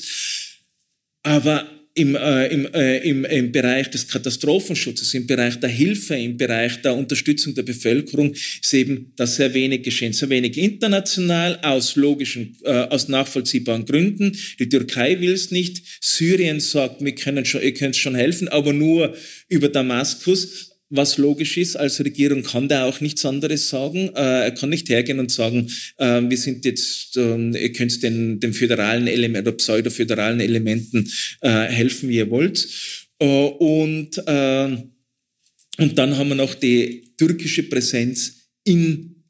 aber 1.23 1.69
im, 1.95 2.15
äh, 2.15 2.47
im, 2.47 2.65
äh, 2.73 2.97
im, 2.99 3.25
im 3.25 3.51
Bereich 3.51 3.89
des 3.89 4.07
Katastrophenschutzes, 4.07 5.13
im 5.15 5.27
Bereich 5.27 5.59
der 5.59 5.69
Hilfe, 5.69 6.15
im 6.15 6.37
Bereich 6.37 6.81
der 6.81 6.95
Unterstützung 6.95 7.55
der 7.55 7.63
Bevölkerung 7.63 8.33
ist 8.33 8.73
eben 8.73 9.11
da 9.15 9.27
sehr 9.27 9.53
wenig 9.53 9.83
geschehen. 9.83 10.13
Sehr 10.13 10.29
wenig 10.29 10.57
international, 10.57 11.59
aus 11.61 11.95
logischen, 11.95 12.55
äh, 12.63 12.71
aus 12.71 13.09
nachvollziehbaren 13.09 13.85
Gründen. 13.85 14.37
Die 14.59 14.69
Türkei 14.69 15.19
will 15.19 15.33
es 15.33 15.51
nicht. 15.51 15.83
Syrien 15.99 16.59
sagt, 16.59 17.03
wir 17.03 17.15
können 17.15 17.43
schon, 17.43 17.61
ihr 17.61 17.73
könnt 17.73 17.95
schon 17.95 18.15
helfen, 18.15 18.47
aber 18.47 18.71
nur 18.71 19.13
über 19.49 19.67
Damaskus 19.67 20.68
was 20.89 21.17
logisch 21.17 21.57
ist. 21.57 21.75
Als 21.75 22.03
Regierung 22.03 22.43
kann 22.43 22.67
der 22.67 22.85
auch 22.85 22.99
nichts 22.99 23.25
anderes 23.25 23.69
sagen. 23.69 24.09
Äh, 24.15 24.45
er 24.45 24.51
kann 24.51 24.69
nicht 24.69 24.89
hergehen 24.89 25.19
und 25.19 25.31
sagen, 25.31 25.69
äh, 25.97 26.21
wir 26.21 26.37
sind 26.37 26.65
jetzt, 26.65 27.15
äh, 27.15 27.49
ihr 27.51 27.71
könnt 27.71 28.01
den, 28.01 28.39
den 28.39 28.53
föderalen 28.53 29.07
Elementen 29.07 29.47
oder 29.47 29.57
pseudo-föderalen 29.57 30.39
Elementen 30.39 31.09
äh, 31.41 31.65
helfen, 31.65 32.09
wie 32.09 32.17
ihr 32.17 32.29
wollt. 32.29 32.67
Und, 33.21 34.17
und 34.17 35.97
dann 35.97 36.17
haben 36.17 36.29
wir 36.29 36.35
noch 36.35 36.55
die 36.55 37.11
türkische 37.17 37.63
Präsenz 37.63 38.47
in 38.63 39.25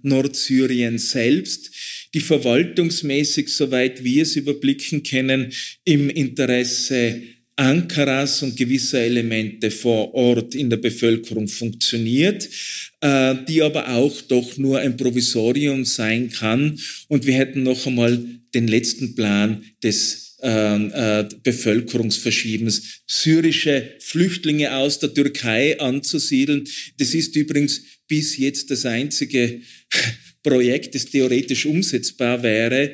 Nordsyrien 0.00 0.96
selbst, 0.96 1.70
die 2.14 2.20
verwaltungsmäßig, 2.20 3.50
soweit 3.50 4.02
wir 4.02 4.22
es 4.22 4.36
überblicken 4.36 5.02
können, 5.02 5.52
im 5.84 6.08
Interesse 6.08 7.20
Ankaras 7.56 8.42
und 8.42 8.56
gewisser 8.56 9.00
Elemente 9.00 9.70
vor 9.70 10.12
Ort 10.14 10.56
in 10.56 10.70
der 10.70 10.78
Bevölkerung 10.78 11.46
funktioniert, 11.46 12.48
äh, 13.00 13.36
die 13.48 13.62
aber 13.62 13.90
auch 13.90 14.22
doch 14.22 14.56
nur 14.56 14.80
ein 14.80 14.96
Provisorium 14.96 15.84
sein 15.84 16.30
kann. 16.30 16.78
Und 17.08 17.26
wir 17.26 17.34
hätten 17.34 17.62
noch 17.62 17.86
einmal 17.86 18.20
den 18.54 18.66
letzten 18.66 19.14
Plan 19.14 19.62
des 19.82 20.36
äh, 20.42 21.20
äh, 21.20 21.28
Bevölkerungsverschiebens, 21.44 23.02
syrische 23.06 23.94
Flüchtlinge 24.00 24.74
aus 24.74 24.98
der 24.98 25.14
Türkei 25.14 25.78
anzusiedeln. 25.78 26.66
Das 26.98 27.14
ist 27.14 27.36
übrigens 27.36 27.82
bis 28.08 28.36
jetzt 28.36 28.70
das 28.70 28.84
einzige 28.84 29.60
Projekt, 30.42 30.94
das 30.94 31.06
theoretisch 31.06 31.66
umsetzbar 31.66 32.42
wäre 32.42 32.92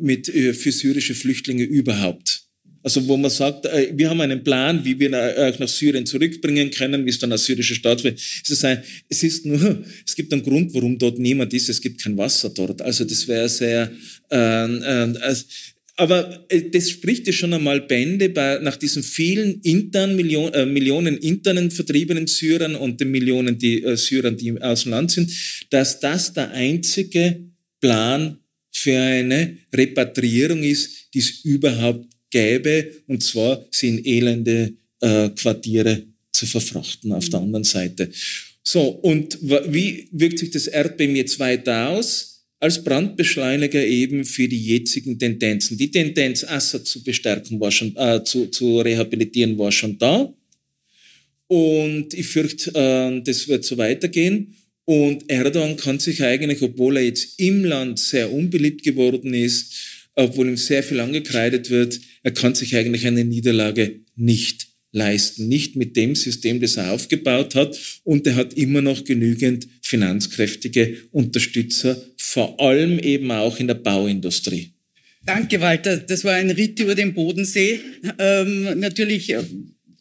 mit, 0.00 0.28
für 0.28 0.70
syrische 0.70 1.16
Flüchtlinge 1.16 1.64
überhaupt. 1.64 2.41
Also 2.82 3.06
wo 3.06 3.16
man 3.16 3.30
sagt, 3.30 3.66
äh, 3.66 3.92
wir 3.94 4.10
haben 4.10 4.20
einen 4.20 4.42
Plan, 4.42 4.84
wie 4.84 4.98
wir 4.98 5.12
euch 5.12 5.58
nach 5.58 5.68
Syrien 5.68 6.06
zurückbringen 6.06 6.70
können, 6.70 7.04
wie 7.06 7.10
es 7.10 7.18
dann 7.18 7.32
als 7.32 7.44
syrische 7.44 7.74
Staat 7.74 8.02
wird. 8.04 8.20
Es 9.08 9.22
ist, 9.22 9.46
nur, 9.46 9.84
es 10.06 10.16
gibt 10.16 10.32
einen 10.32 10.42
Grund, 10.42 10.74
warum 10.74 10.98
dort 10.98 11.18
niemand 11.18 11.52
ist. 11.54 11.68
Es 11.68 11.80
gibt 11.80 12.02
kein 12.02 12.16
Wasser 12.16 12.50
dort. 12.50 12.82
Also 12.82 13.04
das 13.04 13.28
wäre 13.28 13.48
sehr, 13.48 13.90
äh, 14.30 14.64
äh, 14.64 15.34
aber 15.96 16.44
äh, 16.48 16.70
das 16.70 16.90
spricht 16.90 17.26
ja 17.26 17.32
schon 17.32 17.52
einmal 17.52 17.82
Bände 17.82 18.30
bei, 18.30 18.58
nach 18.58 18.76
diesen 18.76 19.02
vielen 19.02 19.60
intern 19.60 20.16
Million, 20.16 20.52
äh, 20.54 20.66
Millionen 20.66 21.16
internen 21.18 21.70
vertriebenen 21.70 22.26
Syrern 22.26 22.74
und 22.74 23.00
den 23.00 23.10
Millionen 23.10 23.58
die, 23.58 23.82
äh, 23.82 23.96
Syrern, 23.96 24.36
die 24.36 24.60
aus 24.60 24.82
dem 24.82 24.92
Land 24.92 25.10
sind, 25.10 25.30
dass 25.70 26.00
das 26.00 26.32
der 26.32 26.50
einzige 26.52 27.44
Plan 27.80 28.38
für 28.70 28.98
eine 28.98 29.58
Repatriierung 29.72 30.62
ist, 30.62 31.14
die 31.14 31.18
es 31.18 31.44
überhaupt 31.44 32.06
gäbe, 32.32 32.90
und 33.06 33.22
zwar 33.22 33.64
sie 33.70 33.88
in 33.88 34.04
elende 34.04 34.72
äh, 35.00 35.28
Quartiere 35.30 36.02
zu 36.32 36.46
verfrachten 36.46 37.12
auf 37.12 37.28
der 37.28 37.38
anderen 37.38 37.64
Seite. 37.64 38.10
So, 38.64 38.88
und 38.88 39.38
wie 39.40 40.08
wirkt 40.10 40.40
sich 40.40 40.50
das 40.50 40.66
Erdbeben 40.66 41.14
jetzt 41.14 41.38
weiter 41.38 41.90
aus? 41.90 42.32
als 42.62 42.84
Brandbeschleuniger 42.84 43.84
eben 43.84 44.24
für 44.24 44.46
die 44.46 44.64
jetzigen 44.64 45.18
Tendenzen. 45.18 45.76
Die 45.76 45.90
Tendenz, 45.90 46.44
Assad 46.44 46.86
zu 46.86 47.02
bestärken, 47.02 47.58
war 47.58 47.72
schon, 47.72 47.92
äh, 47.96 48.22
zu, 48.22 48.46
zu 48.46 48.78
rehabilitieren, 48.78 49.58
war 49.58 49.72
schon 49.72 49.98
da. 49.98 50.32
Und 51.48 52.14
ich 52.14 52.26
fürchte, 52.28 52.70
äh, 52.72 53.20
das 53.24 53.48
wird 53.48 53.64
so 53.64 53.76
weitergehen. 53.78 54.54
Und 54.84 55.28
Erdogan 55.28 55.76
kann 55.76 55.98
sich 55.98 56.22
eigentlich, 56.22 56.62
obwohl 56.62 56.98
er 56.98 57.02
jetzt 57.02 57.40
im 57.40 57.64
Land 57.64 57.98
sehr 57.98 58.32
unbeliebt 58.32 58.84
geworden 58.84 59.34
ist, 59.34 59.74
obwohl 60.14 60.46
ihm 60.46 60.56
sehr 60.56 60.84
viel 60.84 61.00
angekreidet 61.00 61.68
wird, 61.68 61.98
er 62.22 62.32
kann 62.32 62.54
sich 62.54 62.76
eigentlich 62.76 63.06
eine 63.06 63.24
Niederlage 63.24 64.00
nicht 64.16 64.68
leisten. 64.92 65.48
Nicht 65.48 65.74
mit 65.76 65.96
dem 65.96 66.14
System, 66.14 66.60
das 66.60 66.76
er 66.76 66.92
aufgebaut 66.92 67.54
hat. 67.54 67.78
Und 68.04 68.26
er 68.26 68.36
hat 68.36 68.52
immer 68.54 68.82
noch 68.82 69.04
genügend 69.04 69.66
finanzkräftige 69.82 70.96
Unterstützer, 71.10 72.00
vor 72.16 72.60
allem 72.60 72.98
eben 72.98 73.30
auch 73.30 73.58
in 73.58 73.66
der 73.66 73.74
Bauindustrie. 73.74 74.72
Danke, 75.24 75.60
Walter. 75.60 75.98
Das 75.98 76.24
war 76.24 76.34
ein 76.34 76.50
Ritt 76.50 76.80
über 76.80 76.94
den 76.94 77.14
Bodensee. 77.14 77.80
Ähm, 78.18 78.78
natürlich 78.78 79.30
äh, 79.30 79.42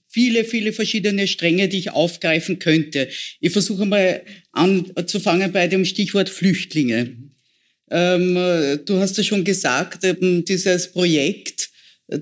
viele, 0.07 0.45
viele 0.45 0.73
verschiedene 0.73 1.27
Stränge, 1.27 1.67
die 1.67 1.77
ich 1.77 1.91
aufgreifen 1.91 2.59
könnte. 2.59 3.07
Ich 3.39 3.51
versuche 3.51 3.85
mal 3.85 4.21
anzufangen 4.51 5.51
bei 5.51 5.67
dem 5.67 5.85
Stichwort 5.85 6.29
Flüchtlinge. 6.29 7.15
Ähm, 7.91 8.33
du 8.85 8.99
hast 8.99 9.17
ja 9.17 9.23
schon 9.23 9.43
gesagt, 9.43 9.99
dieses 10.21 10.91
Projekt, 10.91 11.70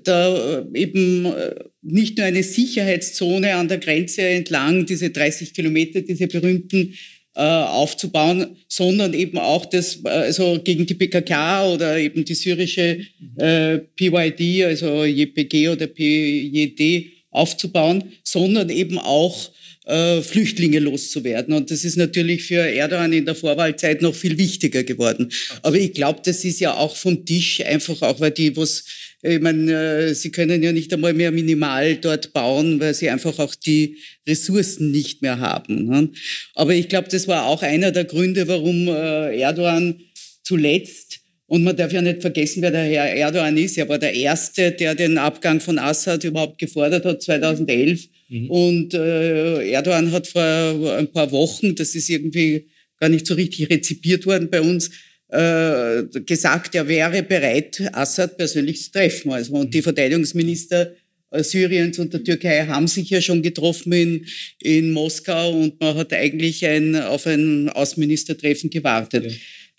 da 0.04 0.60
äh, 0.60 0.66
eben 0.74 1.26
äh, 1.26 1.56
nicht 1.82 2.18
nur 2.18 2.28
eine 2.28 2.44
Sicherheitszone 2.44 3.56
an 3.56 3.68
der 3.68 3.80
Grenze 3.80 4.22
entlang, 4.22 4.86
diese 4.86 5.10
30 5.10 5.54
Kilometer, 5.54 6.02
diese 6.02 6.28
berühmten 6.28 6.94
äh, 7.36 7.42
aufzubauen, 7.42 8.58
sondern 8.68 9.14
eben 9.14 9.38
auch 9.38 9.66
das, 9.66 10.04
also 10.06 10.60
gegen 10.64 10.86
die 10.86 10.94
PKK 10.94 11.74
oder 11.74 11.98
eben 11.98 12.24
die 12.26 12.36
syrische 12.36 13.00
äh, 13.38 13.80
PYD, 13.96 14.66
also 14.66 15.06
JPG 15.06 15.70
oder 15.70 15.88
PYD 15.88 17.12
aufzubauen, 17.32 18.04
sondern 18.24 18.70
eben 18.70 18.98
auch 18.98 19.52
äh, 19.90 20.22
Flüchtlinge 20.22 20.80
loszuwerden. 20.80 21.54
Und 21.54 21.72
das 21.72 21.84
ist 21.84 21.98
natürlich 21.98 22.44
für 22.44 22.62
Erdogan 22.62 23.12
in 23.12 23.26
der 23.26 23.36
Vorwahlzeit 23.36 24.02
noch 24.02 24.16
viel 24.16 24.38
wichtiger 24.38 24.84
geworden. 24.84 25.32
Aber 25.64 25.78
ich 25.78 25.94
glaube, 25.94 26.22
das 26.24 26.46
ist 26.46 26.60
ja 26.60 26.76
auch 26.76 26.96
vom 26.96 27.26
Tisch, 27.26 27.62
einfach 27.62 28.02
auch, 28.02 28.20
weil 28.20 28.32
die 28.32 28.56
was 28.56 28.86
ich 29.22 29.42
meine, 29.42 29.72
äh, 29.74 30.14
sie 30.14 30.32
können 30.32 30.64
ja 30.64 30.72
nicht 30.72 30.94
einmal 30.94 31.14
mehr 31.14 31.32
minimal 31.32 31.98
dort 31.98 32.32
bauen, 32.32 32.80
weil 32.80 32.94
sie 32.94 33.10
einfach 33.10 33.38
auch 33.40 33.54
die 33.54 33.98
Ressourcen 34.26 34.92
nicht 34.92 35.22
mehr 35.22 35.40
haben. 35.40 35.88
Ne? 35.88 36.10
Aber 36.56 36.74
ich 36.74 36.88
glaube, 36.88 37.10
das 37.10 37.28
war 37.28 37.46
auch 37.46 37.62
einer 37.62 37.92
der 37.92 38.06
Gründe, 38.06 38.48
warum 38.48 38.88
äh, 38.88 39.38
Erdogan 39.38 40.00
zuletzt 40.44 41.19
und 41.50 41.64
man 41.64 41.76
darf 41.76 41.92
ja 41.92 42.02
nicht 42.02 42.22
vergessen, 42.22 42.62
wer 42.62 42.70
der 42.70 42.84
Herr 42.84 43.12
Erdogan 43.12 43.58
ist. 43.58 43.76
Er 43.76 43.90
war 43.90 43.98
der 43.98 44.14
Erste, 44.14 44.72
der 44.72 44.94
den 44.94 45.18
Abgang 45.18 45.60
von 45.60 45.80
Assad 45.80 46.24
überhaupt 46.24 46.60
gefordert 46.60 47.06
hat, 47.06 47.24
2011. 47.24 48.08
Mhm. 48.30 48.50
Und 48.52 48.94
äh, 48.94 49.72
Erdogan 49.72 50.12
hat 50.12 50.28
vor 50.28 50.44
ein 50.44 51.12
paar 51.12 51.32
Wochen, 51.32 51.74
das 51.74 51.96
ist 51.96 52.08
irgendwie 52.08 52.68
gar 53.00 53.10
nicht 53.10 53.26
so 53.26 53.34
richtig 53.34 53.68
rezipiert 53.68 54.28
worden 54.28 54.50
bei 54.52 54.62
uns, 54.62 54.92
äh, 55.30 56.04
gesagt, 56.24 56.76
er 56.76 56.88
wäre 56.88 57.24
bereit, 57.24 57.82
Assad 57.94 58.38
persönlich 58.38 58.84
zu 58.84 58.92
treffen. 58.92 59.32
Also, 59.32 59.54
und 59.54 59.74
die 59.74 59.82
Verteidigungsminister 59.82 60.94
äh, 61.32 61.44
Syriens 61.44 61.98
und 61.98 62.14
der 62.14 62.24
Türkei 62.24 62.68
haben 62.68 62.88
sich 62.88 63.10
ja 63.10 63.22
schon 63.22 63.42
getroffen 63.42 63.92
in, 63.94 64.26
in 64.62 64.92
Moskau 64.92 65.52
und 65.52 65.80
man 65.82 65.96
hat 65.96 66.14
eigentlich 66.14 66.64
ein, 66.64 66.96
auf 66.96 67.26
ein 67.26 67.70
Außenministertreffen 67.70 68.70
gewartet. 68.70 69.32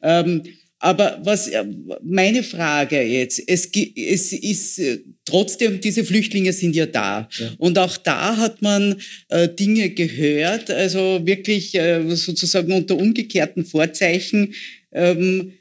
Ja. 0.02 0.20
Ähm, 0.22 0.42
aber 0.80 1.20
was 1.22 1.46
äh, 1.48 1.64
meine 2.02 2.42
Frage 2.42 3.00
jetzt, 3.02 3.42
es, 3.46 3.70
es 3.94 4.32
ist 4.32 4.80
trotzdem, 5.26 5.80
diese 5.80 6.04
Flüchtlinge 6.04 6.52
sind 6.52 6.74
ja 6.74 6.86
da. 6.86 7.28
Ja. 7.38 7.52
Und 7.58 7.78
auch 7.78 7.96
da 7.98 8.38
hat 8.38 8.62
man 8.62 8.96
äh, 9.28 9.48
Dinge 9.48 9.90
gehört, 9.90 10.70
also 10.70 11.20
wirklich 11.24 11.74
äh, 11.74 12.02
sozusagen 12.16 12.72
unter 12.72 12.96
umgekehrten 12.96 13.64
Vorzeichen, 13.64 14.54
ähm, 14.92 15.52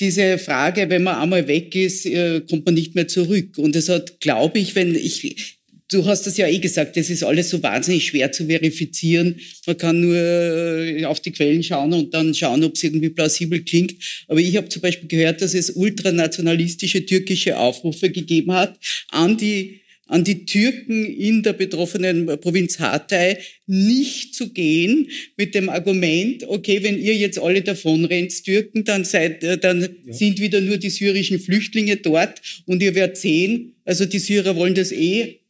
diese 0.00 0.38
Frage, 0.38 0.88
wenn 0.88 1.02
man 1.02 1.16
einmal 1.16 1.46
weg 1.46 1.74
ist, 1.74 2.06
äh, 2.06 2.40
kommt 2.48 2.66
man 2.66 2.74
nicht 2.74 2.94
mehr 2.94 3.08
zurück. 3.08 3.58
Und 3.58 3.76
es 3.76 3.88
hat, 3.88 4.20
glaube 4.20 4.58
ich, 4.58 4.74
wenn 4.74 4.94
ich, 4.94 5.58
du 5.90 6.04
hast 6.06 6.26
das 6.26 6.36
ja 6.36 6.48
eh 6.48 6.58
gesagt, 6.58 6.96
das 6.96 7.10
ist 7.10 7.22
alles 7.22 7.50
so 7.50 7.62
wahnsinnig 7.62 8.06
schwer 8.06 8.32
zu 8.32 8.46
verifizieren. 8.46 9.40
Man 9.66 9.76
kann 9.76 10.00
nur 10.00 10.16
äh, 10.16 11.04
auf 11.04 11.20
die 11.20 11.32
Quellen 11.32 11.62
schauen 11.62 11.92
und 11.92 12.14
dann 12.14 12.34
schauen, 12.34 12.64
ob 12.64 12.74
es 12.74 12.84
irgendwie 12.84 13.10
plausibel 13.10 13.62
klingt. 13.62 13.94
Aber 14.28 14.40
ich 14.40 14.56
habe 14.56 14.68
zum 14.68 14.82
Beispiel 14.82 15.08
gehört, 15.08 15.42
dass 15.42 15.54
es 15.54 15.70
ultranationalistische 15.70 17.04
türkische 17.04 17.58
Aufrufe 17.58 18.10
gegeben 18.10 18.52
hat 18.52 18.78
an 19.10 19.36
die 19.36 19.80
an 20.06 20.22
die 20.22 20.44
Türken 20.44 21.06
in 21.06 21.42
der 21.42 21.54
betroffenen 21.54 22.26
Provinz 22.40 22.78
Hatay 22.78 23.38
nicht 23.66 24.34
zu 24.34 24.52
gehen 24.52 25.08
mit 25.38 25.54
dem 25.54 25.70
Argument, 25.70 26.44
okay, 26.46 26.82
wenn 26.82 26.98
ihr 26.98 27.16
jetzt 27.16 27.38
alle 27.38 27.62
davonrennt, 27.62 28.44
Türken, 28.44 28.84
dann, 28.84 29.04
seid, 29.04 29.42
äh, 29.42 29.56
dann 29.56 29.80
ja. 29.80 30.12
sind 30.12 30.40
wieder 30.40 30.60
nur 30.60 30.76
die 30.76 30.90
syrischen 30.90 31.40
Flüchtlinge 31.40 31.96
dort 31.96 32.40
und 32.66 32.82
ihr 32.82 32.94
werdet 32.94 33.16
sehen, 33.16 33.76
also 33.86 34.04
die 34.04 34.18
Syrer 34.18 34.56
wollen 34.56 34.74
das 34.74 34.92
eh 34.92 35.40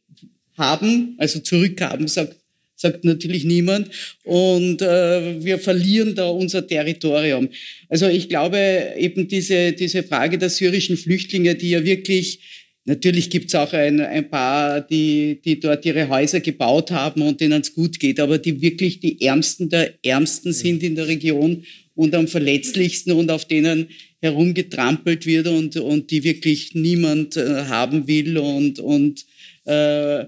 haben, 0.57 1.15
also 1.17 1.39
zurückhaben, 1.39 2.07
sagt, 2.07 2.35
sagt 2.75 3.03
natürlich 3.03 3.45
niemand. 3.45 3.89
Und 4.23 4.81
äh, 4.81 5.43
wir 5.43 5.59
verlieren 5.59 6.15
da 6.15 6.27
unser 6.27 6.65
Territorium. 6.65 7.49
Also 7.89 8.07
ich 8.07 8.29
glaube 8.29 8.93
eben 8.97 9.27
diese, 9.27 9.73
diese 9.73 10.03
Frage 10.03 10.37
der 10.37 10.49
syrischen 10.49 10.97
Flüchtlinge, 10.97 11.55
die 11.55 11.71
ja 11.71 11.83
wirklich 11.83 12.39
Natürlich 12.87 13.31
gibt 13.31 13.47
es 13.47 13.55
auch 13.55 13.73
ein, 13.73 13.99
ein 13.99 14.29
paar, 14.29 14.79
die, 14.79 15.41
die 15.43 15.59
dort 15.59 15.83
ihre 15.87 16.07
Häuser 16.07 16.39
gebaut 16.39 16.91
haben 16.91 17.23
und 17.23 17.41
denen 17.41 17.61
es 17.61 17.73
gut 17.73 17.99
geht, 17.99 18.19
aber 18.19 18.37
die 18.37 18.61
wirklich 18.61 18.99
die 18.99 19.19
Ärmsten 19.21 19.69
der 19.69 19.95
Ärmsten 20.03 20.53
sind 20.53 20.83
in 20.83 20.93
der 20.93 21.07
Region 21.07 21.63
und 21.95 22.13
am 22.13 22.27
verletzlichsten 22.27 23.13
und 23.13 23.31
auf 23.31 23.45
denen 23.45 23.87
herumgetrampelt 24.21 25.25
wird 25.25 25.47
und, 25.47 25.77
und 25.77 26.11
die 26.11 26.23
wirklich 26.23 26.75
niemand 26.75 27.37
äh, 27.37 27.63
haben 27.65 28.07
will. 28.07 28.37
Und, 28.37 28.79
und 28.79 29.25
äh, 29.65 30.25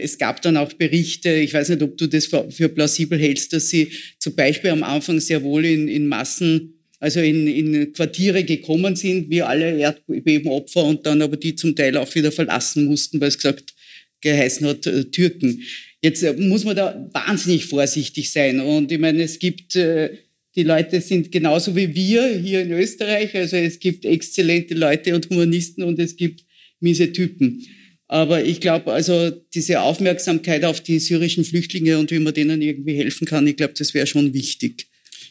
es 0.00 0.18
gab 0.18 0.42
dann 0.42 0.56
auch 0.56 0.72
Berichte, 0.72 1.30
ich 1.30 1.52
weiß 1.52 1.70
nicht, 1.70 1.82
ob 1.82 1.96
du 1.96 2.06
das 2.06 2.26
für, 2.26 2.68
plausibel 2.68 3.18
hältst, 3.18 3.52
dass 3.52 3.68
sie 3.68 3.90
zum 4.18 4.34
Beispiel 4.34 4.70
am 4.70 4.82
Anfang 4.82 5.20
sehr 5.20 5.42
wohl 5.42 5.64
in, 5.64 5.88
in 5.88 6.06
Massen 6.06 6.72
also 6.98 7.20
in, 7.20 7.46
in 7.46 7.92
Quartiere 7.92 8.42
gekommen 8.42 8.96
sind, 8.96 9.28
wie 9.28 9.42
alle 9.42 9.76
Erdbebenopfer 9.76 10.82
und 10.82 11.04
dann 11.04 11.20
aber 11.20 11.36
die 11.36 11.54
zum 11.54 11.76
Teil 11.76 11.94
auch 11.98 12.14
wieder 12.14 12.32
verlassen 12.32 12.86
mussten, 12.86 13.20
weil 13.20 13.28
es 13.28 13.36
gesagt 13.36 13.74
geheißen 14.22 14.66
hat, 14.66 14.86
äh, 14.86 15.04
Türken. 15.04 15.62
Jetzt 16.00 16.22
äh, 16.22 16.32
muss 16.32 16.64
man 16.64 16.74
da 16.74 17.08
wahnsinnig 17.12 17.66
vorsichtig 17.66 18.30
sein. 18.30 18.60
Und 18.60 18.90
ich 18.90 18.98
meine, 18.98 19.22
es 19.22 19.38
gibt, 19.38 19.74
die 19.74 20.62
Leute 20.62 21.02
sind 21.02 21.30
genauso 21.30 21.76
wie 21.76 21.94
wir 21.94 22.26
hier 22.28 22.62
in 22.62 22.72
Österreich. 22.72 23.34
Also 23.34 23.56
es 23.56 23.78
gibt 23.78 24.06
exzellente 24.06 24.74
Leute 24.74 25.14
und 25.14 25.28
Humanisten 25.28 25.84
und 25.84 25.98
es 25.98 26.16
gibt 26.16 26.44
miese 26.80 27.12
Typen. 27.12 27.62
Aber 28.08 28.44
ich 28.44 28.60
glaube, 28.60 28.92
also 28.92 29.30
diese 29.54 29.80
Aufmerksamkeit 29.80 30.64
auf 30.64 30.80
die 30.80 31.00
syrischen 31.00 31.44
Flüchtlinge 31.44 31.98
und 31.98 32.10
wie 32.10 32.20
man 32.20 32.34
denen 32.34 32.62
irgendwie 32.62 32.96
helfen 32.96 33.26
kann, 33.26 33.46
ich 33.46 33.56
glaube, 33.56 33.74
das 33.76 33.94
wäre 33.94 34.06
schon 34.06 34.32
wichtig. 34.32 34.86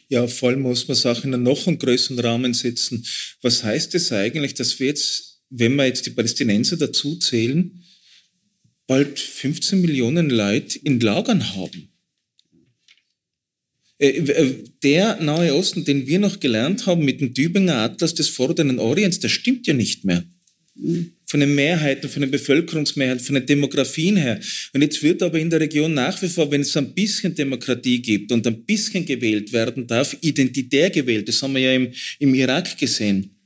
Ja, 0.08 0.26
vor 0.28 0.50
allem 0.50 0.60
muss 0.60 0.86
man 0.86 0.96
Sachen 0.96 1.28
in 1.28 1.34
einen 1.34 1.42
noch 1.42 1.66
größeren 1.66 2.18
Rahmen 2.18 2.54
setzen. 2.54 3.04
Was 3.42 3.64
heißt 3.64 3.94
es 3.94 4.08
das 4.08 4.18
eigentlich, 4.18 4.54
dass 4.54 4.78
wir 4.78 4.88
jetzt, 4.88 5.40
wenn 5.50 5.74
wir 5.74 5.86
jetzt 5.86 6.06
die 6.06 6.10
Palästinenser 6.10 6.76
dazu 6.76 7.16
zählen, 7.16 7.82
bald 8.86 9.18
15 9.18 9.80
Millionen 9.80 10.30
Leute 10.30 10.78
in 10.78 11.00
Lagern 11.00 11.56
haben? 11.56 11.88
Äh, 13.98 14.08
äh, 14.08 14.64
der 14.82 15.20
Nahe 15.22 15.54
Osten, 15.54 15.84
den 15.84 16.06
wir 16.06 16.18
noch 16.18 16.38
gelernt 16.38 16.86
haben 16.86 17.04
mit 17.04 17.20
dem 17.20 17.34
Tübinger 17.34 17.76
Atlas 17.76 18.14
des 18.14 18.28
Vorderen 18.28 18.78
Orients, 18.78 19.20
der 19.20 19.30
stimmt 19.30 19.66
ja 19.66 19.72
nicht 19.72 20.04
mehr. 20.04 20.24
Von 21.24 21.40
den 21.40 21.54
Mehrheiten, 21.54 22.08
von 22.08 22.20
den 22.20 22.30
Bevölkerungsmehrheiten, 22.30 23.24
von 23.24 23.34
den 23.34 23.46
Demografien 23.46 24.16
her. 24.16 24.38
Und 24.72 24.82
jetzt 24.82 25.02
wird 25.02 25.22
aber 25.22 25.38
in 25.38 25.50
der 25.50 25.60
Region 25.60 25.94
nach 25.94 26.20
wie 26.22 26.28
vor, 26.28 26.50
wenn 26.50 26.60
es 26.60 26.76
ein 26.76 26.92
bisschen 26.92 27.34
Demokratie 27.34 28.00
gibt 28.00 28.30
und 28.30 28.46
ein 28.46 28.64
bisschen 28.64 29.04
gewählt 29.04 29.52
werden 29.52 29.86
darf, 29.86 30.16
identitär 30.20 30.90
gewählt, 30.90 31.28
das 31.28 31.42
haben 31.42 31.54
wir 31.54 31.62
ja 31.62 31.72
im, 31.72 31.92
im 32.18 32.34
Irak 32.34 32.76
gesehen, 32.78 33.36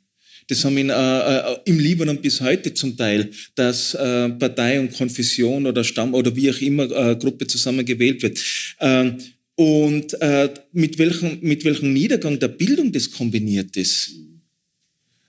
Das 0.50 0.64
haben 0.64 0.76
in, 0.76 0.90
äh, 0.90 0.92
äh, 0.92 1.58
im 1.66 1.78
Libanon 1.78 2.20
bis 2.20 2.40
heute 2.40 2.74
zum 2.74 2.96
Teil, 2.96 3.30
dass 3.54 3.94
äh, 3.94 4.28
Partei 4.30 4.80
und 4.80 4.92
Konfession 4.92 5.64
oder 5.64 5.84
Stamm 5.84 6.12
oder 6.12 6.34
wie 6.34 6.50
auch 6.50 6.60
immer 6.60 6.90
äh, 6.90 7.14
Gruppe 7.14 7.46
zusammen 7.46 7.86
gewählt 7.86 8.20
wird. 8.22 8.38
Ähm, 8.80 9.16
und 9.54 10.20
äh, 10.20 10.48
mit, 10.72 10.98
welchem, 10.98 11.38
mit 11.42 11.64
welchem 11.64 11.92
Niedergang 11.92 12.38
der 12.40 12.48
Bildung 12.48 12.90
das 12.90 13.10
kombiniert 13.12 13.76
ist. 13.76 14.10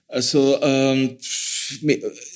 Also 0.07 0.57
ähm, 0.63 1.17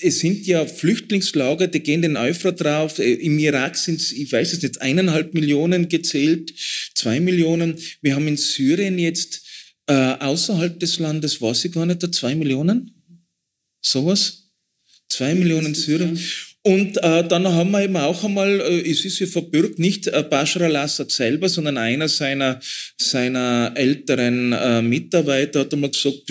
es 0.01 0.19
sind 0.19 0.45
ja 0.47 0.65
Flüchtlingslager, 0.65 1.67
die 1.67 1.81
gehen 1.81 2.01
den 2.01 2.17
Euphrat 2.17 2.61
drauf. 2.61 2.99
Äh, 2.99 3.13
Im 3.13 3.39
Irak 3.39 3.77
sind 3.77 4.01
es, 4.01 4.11
ich 4.11 4.31
weiß 4.31 4.53
es 4.53 4.61
nicht, 4.61 4.81
eineinhalb 4.81 5.33
Millionen 5.33 5.89
gezählt, 5.89 6.53
zwei 6.93 7.19
Millionen. 7.19 7.77
Wir 8.01 8.15
haben 8.15 8.27
in 8.27 8.37
Syrien 8.37 8.99
jetzt 8.99 9.45
äh, 9.87 9.93
außerhalb 9.93 10.79
des 10.79 10.99
Landes, 10.99 11.41
weiß 11.41 11.65
ich 11.65 11.71
gar 11.71 11.85
nicht, 11.85 12.01
da 12.01 12.11
zwei 12.11 12.35
Millionen? 12.35 12.91
Sowas? 13.81 14.51
Zwei 15.09 15.35
Millionen 15.35 15.75
Syrien. 15.75 16.19
Und 16.67 16.97
äh, 17.03 17.23
dann 17.27 17.47
haben 17.47 17.69
wir 17.69 17.83
eben 17.83 17.95
auch 17.95 18.23
einmal, 18.23 18.59
äh, 18.59 18.89
es 18.89 19.05
ist 19.05 19.19
ja 19.19 19.27
verbürgt, 19.27 19.77
nicht 19.77 20.07
äh, 20.07 20.25
Bashar 20.27 20.63
al-Assad 20.63 21.11
selber, 21.11 21.47
sondern 21.47 21.77
einer 21.77 22.09
seiner, 22.09 22.59
seiner 22.97 23.71
älteren 23.75 24.51
äh, 24.51 24.81
Mitarbeiter 24.81 25.59
hat 25.59 25.73
einmal 25.73 25.91
gesagt, 25.91 26.23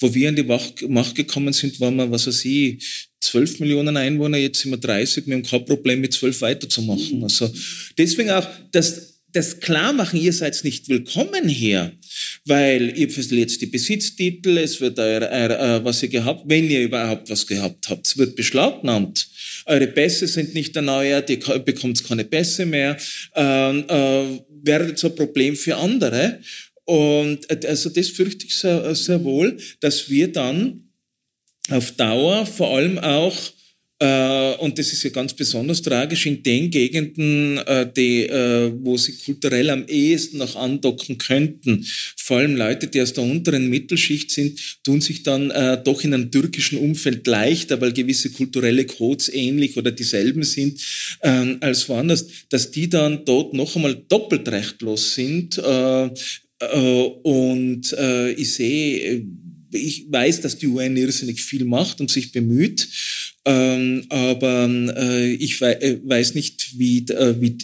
wo 0.00 0.12
wir 0.12 0.28
an 0.28 0.34
die 0.34 0.88
Macht 0.88 1.14
gekommen 1.14 1.52
sind, 1.52 1.78
waren 1.78 1.94
wir, 1.94 2.10
was 2.10 2.26
weiß 2.26 2.44
ich, 2.46 2.82
12 3.20 3.60
Millionen 3.60 3.96
Einwohner, 3.96 4.38
jetzt 4.38 4.60
sind 4.60 4.72
wir 4.72 4.78
30, 4.78 5.24
wir 5.28 5.34
haben 5.34 5.44
kein 5.44 5.64
Problem 5.64 6.00
mit 6.00 6.12
12 6.12 6.40
weiterzumachen. 6.40 7.22
Also 7.22 7.48
deswegen 7.96 8.30
auch 8.30 8.46
das, 8.72 9.20
das 9.30 9.60
Klarmachen, 9.60 10.20
ihr 10.20 10.32
seid 10.32 10.64
nicht 10.64 10.88
willkommen 10.88 11.46
hier, 11.48 11.92
weil 12.44 12.92
ihr 12.98 13.08
verliert 13.08 13.60
die 13.60 13.66
Besitztitel, 13.66 14.58
es 14.58 14.80
wird 14.80 14.98
euer, 14.98 15.28
euer, 15.30 15.76
äh, 15.78 15.84
was 15.84 16.02
ihr 16.02 16.08
gehabt, 16.08 16.42
wenn 16.46 16.68
ihr 16.68 16.82
überhaupt 16.82 17.30
was 17.30 17.46
gehabt 17.46 17.88
habt, 17.88 18.04
es 18.04 18.18
wird 18.18 18.34
beschlagnahmt 18.34 19.28
eure 19.66 19.88
Pässe 19.88 20.26
sind 20.26 20.54
nicht 20.54 20.74
erneuert, 20.76 21.28
ihr 21.28 21.38
bekommt 21.58 22.02
keine 22.04 22.24
Pässe 22.24 22.66
mehr, 22.66 22.96
ähm, 23.34 23.84
äh, 23.88 24.40
werdet 24.62 24.98
so 24.98 25.08
ein 25.08 25.14
Problem 25.14 25.56
für 25.56 25.76
andere. 25.76 26.40
Und 26.84 27.50
äh, 27.50 27.66
also 27.66 27.90
das 27.90 28.08
fürchte 28.08 28.46
ich 28.46 28.54
sehr, 28.54 28.94
sehr 28.94 29.22
wohl, 29.24 29.58
dass 29.80 30.08
wir 30.08 30.32
dann 30.32 30.88
auf 31.68 31.92
Dauer 31.92 32.46
vor 32.46 32.76
allem 32.76 32.98
auch 32.98 33.36
äh, 33.36 33.55
und 33.98 34.78
das 34.78 34.92
ist 34.92 35.02
ja 35.04 35.10
ganz 35.10 35.32
besonders 35.32 35.80
tragisch 35.80 36.26
in 36.26 36.42
den 36.42 36.70
Gegenden, 36.70 37.56
äh, 37.58 37.90
die, 37.96 38.24
äh, 38.24 38.70
wo 38.82 38.98
sie 38.98 39.12
kulturell 39.12 39.70
am 39.70 39.86
ehesten 39.88 40.36
noch 40.38 40.54
andocken 40.54 41.16
könnten. 41.16 41.86
Vor 42.16 42.38
allem 42.38 42.56
Leute, 42.56 42.88
die 42.88 43.00
aus 43.00 43.14
der 43.14 43.24
unteren 43.24 43.70
Mittelschicht 43.70 44.30
sind, 44.30 44.58
tun 44.84 45.00
sich 45.00 45.22
dann 45.22 45.52
doch 45.84 46.02
in 46.04 46.12
einem 46.12 46.30
türkischen 46.30 46.78
Umfeld 46.78 47.26
leichter, 47.26 47.80
weil 47.80 47.92
gewisse 47.92 48.30
kulturelle 48.30 48.84
Codes 48.84 49.28
ähnlich 49.32 49.76
oder 49.76 49.92
dieselben 49.92 50.42
sind 50.42 50.80
ähm, 51.22 51.58
als 51.60 51.88
woanders, 51.88 52.26
dass 52.48 52.70
die 52.70 52.90
dann 52.90 53.24
dort 53.24 53.54
noch 53.54 53.76
einmal 53.76 53.94
doppelt 54.08 54.48
rechtlos 54.48 55.14
sind. 55.14 55.58
und 57.22 57.96
ich 58.36 58.52
sehe, 58.52 59.24
ich 59.72 60.06
weiß, 60.10 60.40
dass 60.40 60.58
die 60.58 60.66
UN 60.66 60.96
irrsinnig 60.96 61.40
viel 61.42 61.64
macht 61.64 62.00
und 62.00 62.10
sich 62.10 62.32
bemüht. 62.32 62.88
Ähm, 63.46 64.04
aber 64.08 64.68
äh, 64.68 65.32
ich 65.34 65.60
we 65.60 65.80
äh, 65.80 65.98
weiß 66.02 66.34
nicht, 66.34 66.78
wie, 66.78 67.06
äh, 67.08 67.40
wie, 67.40 67.56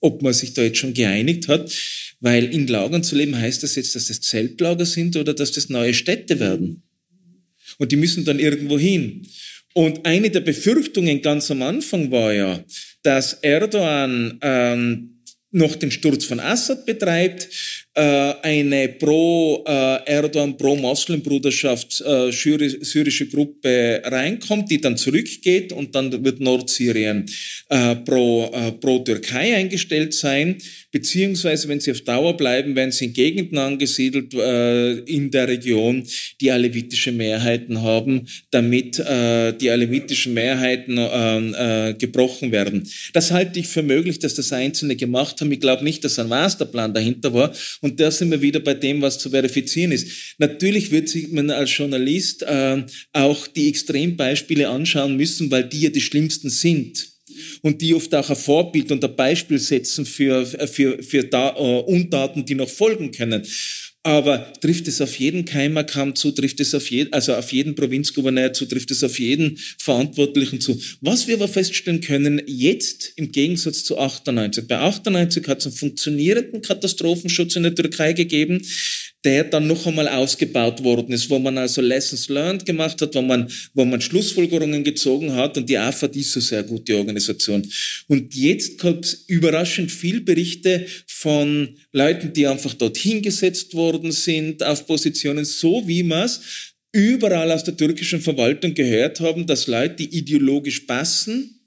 ob 0.00 0.20
man 0.20 0.34
sich 0.34 0.52
da 0.52 0.62
jetzt 0.62 0.78
schon 0.78 0.92
geeinigt 0.92 1.48
hat, 1.48 1.72
weil 2.20 2.44
in 2.44 2.66
Lagern 2.66 3.02
zu 3.02 3.16
leben 3.16 3.36
heißt 3.36 3.62
das 3.62 3.76
jetzt, 3.76 3.94
dass 3.94 4.08
das 4.08 4.20
Zeltlager 4.20 4.84
sind 4.84 5.16
oder 5.16 5.32
dass 5.32 5.52
das 5.52 5.70
neue 5.70 5.94
Städte 5.94 6.38
werden. 6.38 6.82
Und 7.78 7.92
die 7.92 7.96
müssen 7.96 8.26
dann 8.26 8.38
irgendwo 8.38 8.78
hin. 8.78 9.26
Und 9.72 10.04
eine 10.04 10.30
der 10.30 10.40
Befürchtungen 10.40 11.22
ganz 11.22 11.50
am 11.50 11.62
Anfang 11.62 12.10
war 12.10 12.34
ja, 12.34 12.62
dass 13.02 13.34
Erdogan 13.34 14.38
ähm, 14.42 15.22
noch 15.50 15.76
den 15.76 15.90
Sturz 15.90 16.26
von 16.26 16.40
Assad 16.40 16.84
betreibt, 16.84 17.48
eine 17.94 18.88
pro-Erdogan, 18.88 20.50
äh, 20.50 20.54
pro-Moslem-Bruderschaft 20.54 22.00
äh, 22.00 22.30
syrische 22.30 23.26
Gruppe 23.26 24.00
reinkommt, 24.04 24.70
die 24.70 24.80
dann 24.80 24.96
zurückgeht 24.96 25.72
und 25.72 25.94
dann 25.94 26.24
wird 26.24 26.40
Nordsyrien 26.40 27.26
pro-Türkei 27.68 29.56
eingestellt 29.56 30.14
sein 30.14 30.56
beziehungsweise 30.92 31.68
wenn 31.68 31.80
sie 31.80 31.92
auf 31.92 32.00
Dauer 32.02 32.36
bleiben, 32.36 32.74
werden 32.74 32.92
sie 32.92 33.06
in 33.06 33.12
Gegenden 33.12 33.58
angesiedelt 33.58 34.34
äh, 34.34 34.98
in 35.00 35.30
der 35.30 35.48
Region, 35.48 36.06
die 36.40 36.50
alevitische 36.50 37.12
Mehrheiten 37.12 37.82
haben, 37.82 38.26
damit 38.50 38.98
äh, 38.98 39.52
die 39.52 39.70
alevitischen 39.70 40.34
Mehrheiten 40.34 40.98
äh, 40.98 41.90
äh, 41.90 41.94
gebrochen 41.94 42.52
werden. 42.52 42.88
Das 43.12 43.30
halte 43.30 43.60
ich 43.60 43.68
für 43.68 43.82
möglich, 43.82 44.18
dass 44.18 44.34
das 44.34 44.52
Einzelne 44.52 44.96
gemacht 44.96 45.40
haben. 45.40 45.52
Ich 45.52 45.60
glaube 45.60 45.84
nicht, 45.84 46.04
dass 46.04 46.18
ein 46.18 46.28
Masterplan 46.28 46.92
dahinter 46.92 47.32
war. 47.32 47.52
Und 47.80 47.98
da 47.98 48.10
sind 48.10 48.30
wir 48.30 48.42
wieder 48.42 48.60
bei 48.60 48.74
dem, 48.74 49.00
was 49.00 49.18
zu 49.18 49.30
verifizieren 49.30 49.92
ist. 49.92 50.34
Natürlich 50.38 50.90
wird 50.90 51.08
sich 51.08 51.28
man 51.28 51.50
als 51.50 51.74
Journalist 51.76 52.42
äh, 52.42 52.84
auch 53.12 53.46
die 53.46 53.68
Extrembeispiele 53.68 54.68
anschauen 54.68 55.16
müssen, 55.16 55.50
weil 55.50 55.64
die 55.64 55.82
ja 55.82 55.90
die 55.90 56.00
schlimmsten 56.00 56.50
sind 56.50 57.08
und 57.62 57.80
die 57.80 57.94
oft 57.94 58.14
auch 58.14 58.28
ein 58.28 58.36
Vorbild 58.36 58.90
und 58.92 59.04
ein 59.04 59.16
Beispiel 59.16 59.58
setzen 59.58 60.04
für, 60.04 60.44
für, 60.44 61.02
für 61.02 61.24
da, 61.24 61.56
uh, 61.56 61.80
Untaten, 61.80 62.44
die 62.44 62.54
noch 62.54 62.68
folgen 62.68 63.10
können. 63.12 63.46
Aber 64.02 64.50
trifft 64.62 64.88
es 64.88 65.02
auf 65.02 65.14
jeden 65.16 65.44
Keimerkamm 65.44 66.16
zu, 66.16 66.32
trifft 66.32 66.60
es 66.60 66.74
auf 66.74 66.90
jeden, 66.90 67.12
also 67.12 67.34
auf 67.34 67.52
jeden 67.52 67.74
Provinzgouverneur 67.74 68.54
zu, 68.54 68.64
trifft 68.64 68.90
es 68.90 69.04
auf 69.04 69.18
jeden 69.18 69.58
Verantwortlichen 69.78 70.58
zu. 70.60 70.80
Was 71.02 71.26
wir 71.26 71.34
aber 71.34 71.48
feststellen 71.48 72.00
können, 72.00 72.40
jetzt 72.46 73.12
im 73.16 73.30
Gegensatz 73.30 73.84
zu 73.84 73.98
98. 73.98 74.66
Bei 74.66 74.78
98 74.78 75.46
hat 75.48 75.58
es 75.58 75.66
einen 75.66 75.74
funktionierenden 75.74 76.62
Katastrophenschutz 76.62 77.56
in 77.56 77.64
der 77.64 77.74
Türkei 77.74 78.14
gegeben 78.14 78.62
der 79.24 79.44
dann 79.44 79.66
noch 79.66 79.86
einmal 79.86 80.08
ausgebaut 80.08 80.82
worden 80.82 81.12
ist, 81.12 81.28
wo 81.28 81.38
man 81.38 81.58
also 81.58 81.82
Lessons 81.82 82.28
learned 82.28 82.64
gemacht 82.64 83.00
hat, 83.02 83.14
wo 83.14 83.22
man, 83.22 83.50
wo 83.74 83.84
man 83.84 84.00
Schlussfolgerungen 84.00 84.82
gezogen 84.82 85.34
hat 85.34 85.58
und 85.58 85.68
die 85.68 85.76
AFAD 85.76 86.16
ist 86.16 86.32
so 86.32 86.40
sehr 86.40 86.62
gute 86.62 86.96
Organisation. 86.96 87.66
Und 88.08 88.34
jetzt 88.34 88.78
kommt 88.78 89.04
es 89.04 89.24
überraschend 89.26 89.92
viel 89.92 90.22
Berichte 90.22 90.86
von 91.06 91.76
Leuten, 91.92 92.32
die 92.32 92.46
einfach 92.46 92.72
dort 92.74 92.96
hingesetzt 92.96 93.74
worden 93.74 94.12
sind 94.12 94.62
auf 94.62 94.86
Positionen, 94.86 95.44
so 95.44 95.86
wie 95.86 96.02
man 96.02 96.24
es 96.24 96.40
überall 96.92 97.52
aus 97.52 97.64
der 97.64 97.76
türkischen 97.76 98.20
Verwaltung 98.20 98.74
gehört 98.74 99.20
haben, 99.20 99.46
dass 99.46 99.66
Leute, 99.66 99.96
die 99.96 100.16
ideologisch 100.16 100.80
passen, 100.80 101.60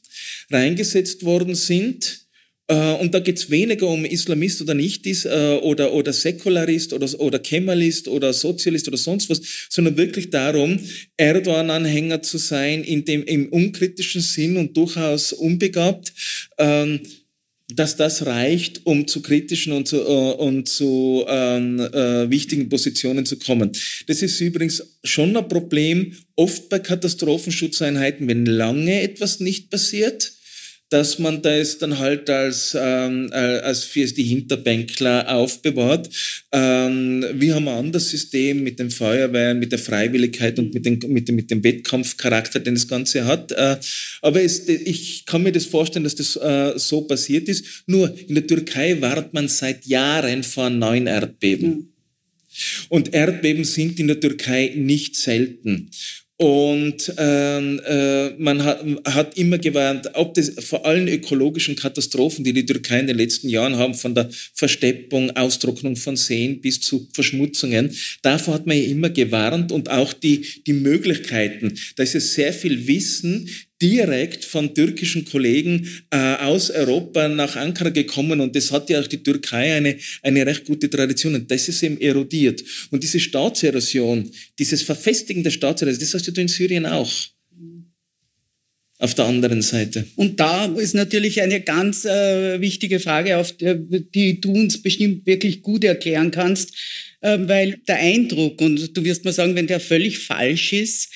reingesetzt 0.50 1.24
worden 1.24 1.56
sind, 1.56 2.23
und 2.72 3.14
da 3.14 3.20
geht 3.20 3.38
es 3.38 3.50
weniger 3.50 3.88
um 3.88 4.06
Islamist 4.06 4.62
oder 4.62 4.74
nicht 4.74 5.06
ist 5.06 5.26
äh, 5.26 5.60
oder, 5.62 5.94
oder 5.94 6.14
Säkularist 6.14 6.94
oder, 6.94 7.20
oder 7.20 7.40
Kemalist 7.40 8.08
oder 8.08 8.32
Sozialist 8.32 8.88
oder 8.88 8.98
sonst 8.98 9.30
was, 9.30 9.42
sondern 9.70 9.98
wirklich 9.98 10.30
darum, 10.30 10.80
Erdogan-Anhänger 11.18 12.22
zu 12.22 12.38
sein, 12.38 12.84
in 12.84 13.04
dem, 13.04 13.24
im 13.24 13.50
unkritischen 13.50 14.22
Sinn 14.22 14.56
und 14.56 14.78
durchaus 14.78 15.34
unbegabt, 15.34 16.14
ähm, 16.58 17.02
dass 17.68 17.98
das 17.98 18.26
reicht, 18.26 18.86
um 18.86 19.08
zu 19.08 19.22
kritischen 19.22 19.74
und 19.74 19.88
zu, 19.88 19.98
äh, 19.98 20.34
und 20.36 20.70
zu 20.70 21.26
ähm, 21.28 21.80
äh, 21.80 22.30
wichtigen 22.30 22.70
Positionen 22.70 23.26
zu 23.26 23.38
kommen. 23.40 23.72
Das 24.08 24.22
ist 24.22 24.40
übrigens 24.40 24.84
schon 25.04 25.36
ein 25.36 25.48
Problem, 25.50 26.14
oft 26.38 26.70
bei 26.70 26.80
Katastrophenschutzeinheiten, 26.80 28.28
wenn 28.28 28.46
lange 28.46 29.02
etwas 29.02 29.42
nicht 29.42 29.70
passiert 29.70 30.34
dass 30.94 31.18
man 31.18 31.42
das 31.42 31.80
dann 31.80 31.98
halt 31.98 32.30
als, 32.30 32.78
ähm, 32.80 33.28
äh, 33.32 33.36
als 33.36 33.84
für 33.84 34.06
die 34.06 34.26
Hinterbänkler 34.26 35.28
aufbewahrt. 35.36 36.08
Ähm, 36.52 37.26
wir 37.34 37.56
haben 37.56 37.68
ein 37.68 37.78
anderes 37.80 38.12
System 38.12 38.62
mit 38.62 38.78
den 38.78 38.92
Feuerwehren, 38.92 39.58
mit 39.58 39.72
der 39.72 39.80
Freiwilligkeit 39.80 40.60
und 40.60 40.72
mit, 40.72 40.86
den, 40.86 41.00
mit, 41.08 41.28
dem, 41.28 41.36
mit 41.36 41.50
dem 41.50 41.64
Wettkampfcharakter, 41.64 42.60
den 42.60 42.76
das 42.76 42.88
Ganze 42.88 43.26
hat. 43.26 43.52
Äh, 43.54 43.78
aber 44.22 44.44
es, 44.44 44.70
ich 44.70 45.26
kann 45.26 45.42
mir 45.42 45.52
das 45.52 45.66
vorstellen, 45.66 46.04
dass 46.04 46.14
das 46.14 46.36
äh, 46.36 46.78
so 46.78 47.02
passiert 47.02 47.50
ist. 47.50 47.66
Nur 47.88 48.16
in 48.28 48.36
der 48.36 48.46
Türkei 48.46 49.02
wartet 49.02 49.34
man 49.34 49.48
seit 49.48 49.88
Jahren 49.88 50.44
vor 50.44 50.70
neuen 50.70 51.08
Erdbeben. 51.08 51.70
Mhm. 51.70 51.90
Und 52.90 53.16
Erdbeben 53.16 53.64
sind 53.64 54.00
in 54.00 54.10
der 54.10 54.20
Türkei 54.20 54.74
nicht 54.76 55.16
selten. 55.16 55.90
Und 56.44 57.14
ähm, 57.20 57.80
äh, 57.88 58.32
man 58.32 58.66
hat, 58.66 58.84
hat 59.06 59.38
immer 59.38 59.58
gewarnt, 59.60 60.10
ob 60.16 60.34
das 60.34 60.50
vor 60.60 60.86
allen 60.86 61.08
ökologischen 61.08 61.78
Katastrophen, 61.78 62.44
die 62.44 62.52
die 62.52 62.66
Türkei 62.66 63.00
in 63.00 63.08
den 63.08 63.16
letzten 63.16 63.48
Jahren 63.48 63.78
haben, 63.78 63.94
von 63.94 64.14
der 64.14 64.30
Versteppung, 64.54 65.32
Austrocknung 65.38 65.96
von 65.96 66.18
Seen 66.18 66.60
bis 66.60 66.82
zu 66.82 67.08
Verschmutzungen, 67.14 67.96
davor 68.24 68.56
hat 68.56 68.68
man 68.68 68.76
ja 68.76 68.84
immer 68.84 69.10
gewarnt 69.10 69.72
und 69.72 69.90
auch 69.90 70.12
die, 70.12 70.46
die 70.68 70.74
Möglichkeiten. 70.74 71.80
Da 71.96 72.04
ist 72.04 72.14
ja 72.14 72.20
sehr 72.20 72.52
viel 72.52 72.88
Wissen, 72.88 73.48
direkt 73.84 74.46
von 74.46 74.74
türkischen 74.74 75.26
Kollegen 75.26 75.86
äh, 76.10 76.36
aus 76.36 76.72
Europa 76.72 77.28
nach 77.28 77.58
Ankara 77.58 77.90
gekommen 77.90 78.40
und 78.40 78.56
das 78.56 78.72
hat 78.72 78.90
ja 78.90 79.02
auch 79.02 79.08
die 79.08 79.22
Türkei 79.22 79.76
eine, 79.76 79.98
eine 80.22 80.46
recht 80.46 80.64
gute 80.64 80.90
Tradition 80.90 81.36
und 81.36 81.52
das 81.52 81.68
ist 81.68 81.84
eben 81.84 82.00
erodiert. 82.00 82.64
Und 82.92 83.04
diese 83.04 83.20
Staatserosion, 83.20 84.32
dieses 84.58 84.82
Verfestigen 84.84 85.44
der 85.44 85.52
Staatserosion, 85.52 86.00
das 86.00 86.14
hast 86.14 86.26
du 86.28 86.42
in 86.42 86.48
Syrien 86.48 86.86
auch 86.86 87.12
auf 89.00 89.16
der 89.16 89.26
anderen 89.26 89.62
Seite. 89.62 90.06
Und 90.16 90.40
da 90.40 90.66
ist 90.66 90.96
natürlich 90.96 91.42
eine 91.42 91.60
ganz 91.60 92.06
äh, 92.06 92.62
wichtige 92.62 93.02
Frage, 93.02 93.38
auf 93.38 93.52
der, 93.58 93.76
die 93.76 94.40
du 94.40 94.54
uns 94.54 94.82
bestimmt 94.82 95.26
wirklich 95.26 95.62
gut 95.62 95.84
erklären 95.84 96.32
kannst, 96.32 96.74
äh, 97.20 97.38
weil 97.42 97.82
der 97.86 97.98
Eindruck, 97.98 98.62
und 98.62 98.96
du 98.96 99.04
wirst 99.04 99.26
mal 99.26 99.34
sagen, 99.34 99.56
wenn 99.56 99.68
der 99.68 99.82
völlig 99.82 100.20
falsch 100.20 100.72
ist, 100.72 101.10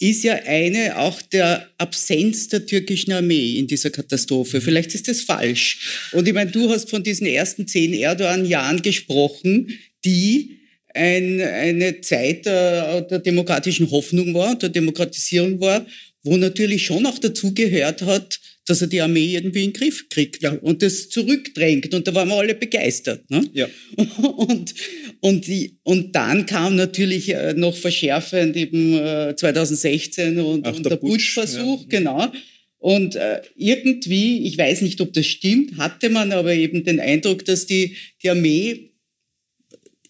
ist 0.00 0.22
ja 0.22 0.34
eine 0.44 0.98
auch 0.98 1.20
der 1.22 1.68
Absenz 1.78 2.48
der 2.48 2.64
türkischen 2.64 3.12
Armee 3.12 3.58
in 3.58 3.66
dieser 3.66 3.90
Katastrophe. 3.90 4.60
Vielleicht 4.60 4.94
ist 4.94 5.08
das 5.08 5.22
falsch. 5.22 6.10
Und 6.12 6.28
ich 6.28 6.34
meine, 6.34 6.50
du 6.50 6.70
hast 6.70 6.88
von 6.88 7.02
diesen 7.02 7.26
ersten 7.26 7.66
zehn 7.66 7.92
Erdogan-Jahren 7.92 8.80
gesprochen, 8.80 9.76
die 10.04 10.58
ein, 10.94 11.40
eine 11.40 12.00
Zeit 12.00 12.46
der, 12.46 13.02
der 13.02 13.18
demokratischen 13.18 13.90
Hoffnung 13.90 14.34
war, 14.34 14.56
der 14.56 14.68
Demokratisierung 14.68 15.60
war, 15.60 15.84
wo 16.22 16.36
natürlich 16.36 16.84
schon 16.86 17.06
auch 17.06 17.18
dazu 17.18 17.52
gehört 17.52 18.02
hat, 18.02 18.40
dass 18.68 18.82
er 18.82 18.88
die 18.88 19.00
Armee 19.00 19.34
irgendwie 19.34 19.64
in 19.64 19.72
den 19.72 19.80
Griff 19.80 20.08
kriegt 20.08 20.42
ja. 20.42 20.52
und 20.52 20.82
das 20.82 21.08
zurückdrängt. 21.08 21.94
Und 21.94 22.06
da 22.06 22.14
waren 22.14 22.28
wir 22.28 22.36
alle 22.36 22.54
begeistert. 22.54 23.28
Ne? 23.30 23.48
Ja. 23.52 23.68
Und, 24.36 24.74
und, 25.20 25.46
die, 25.46 25.78
und 25.82 26.14
dann 26.14 26.46
kam 26.46 26.76
natürlich 26.76 27.30
äh, 27.30 27.54
noch 27.54 27.76
verschärfend 27.76 28.56
eben 28.56 28.94
2016 29.36 30.36
äh, 30.36 30.40
und, 30.40 30.66
und 30.66 30.84
der, 30.84 30.90
der 30.90 30.96
Putschversuch, 30.96 31.82
ja. 31.82 31.86
genau. 31.88 32.32
Und 32.78 33.16
äh, 33.16 33.42
irgendwie, 33.56 34.46
ich 34.46 34.56
weiß 34.56 34.82
nicht, 34.82 35.00
ob 35.00 35.12
das 35.12 35.26
stimmt, 35.26 35.76
hatte 35.76 36.10
man 36.10 36.30
aber 36.32 36.54
eben 36.54 36.84
den 36.84 37.00
Eindruck, 37.00 37.44
dass 37.44 37.66
die, 37.66 37.96
die 38.22 38.30
Armee, 38.30 38.92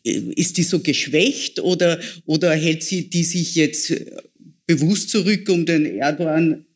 äh, 0.04 0.20
ist 0.36 0.58
die 0.58 0.62
so 0.62 0.80
geschwächt 0.80 1.60
oder, 1.60 1.98
oder 2.26 2.52
hält 2.52 2.82
sie 2.82 3.08
die 3.08 3.24
sich 3.24 3.54
jetzt 3.54 3.94
bewusst 4.66 5.08
zurück, 5.10 5.48
um 5.48 5.64
den 5.64 5.86
Erdogan, 5.86 6.66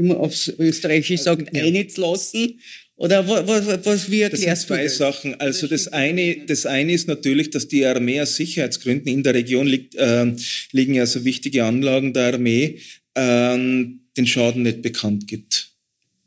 wie 0.00 0.08
man 0.08 0.16
aufs 0.16 0.52
Österreichisch 0.58 1.20
sagt, 1.20 1.54
ja. 1.54 1.64
einzulassen? 1.64 2.58
Oder 2.96 3.26
was, 3.26 3.86
was, 3.86 4.10
wie 4.10 4.20
erklärst 4.20 4.44
das 4.44 4.58
sind 4.60 4.68
zwei 4.68 4.88
Sachen. 4.88 5.34
Also 5.40 5.66
das 5.66 5.88
eine, 5.88 6.44
das 6.46 6.66
eine 6.66 6.92
ist 6.92 7.08
natürlich, 7.08 7.48
dass 7.48 7.66
die 7.66 7.86
Armee 7.86 8.20
aus 8.20 8.36
Sicherheitsgründen 8.36 9.10
in 9.10 9.22
der 9.22 9.34
Region 9.34 9.66
liegt, 9.66 9.94
äh, 9.94 10.34
liegen 10.72 10.94
ja 10.94 11.06
so 11.06 11.24
wichtige 11.24 11.64
Anlagen 11.64 12.12
der 12.12 12.34
Armee, 12.34 12.78
äh, 13.14 13.56
den 13.56 14.26
Schaden 14.26 14.64
nicht 14.64 14.82
bekannt 14.82 15.26
gibt. 15.26 15.70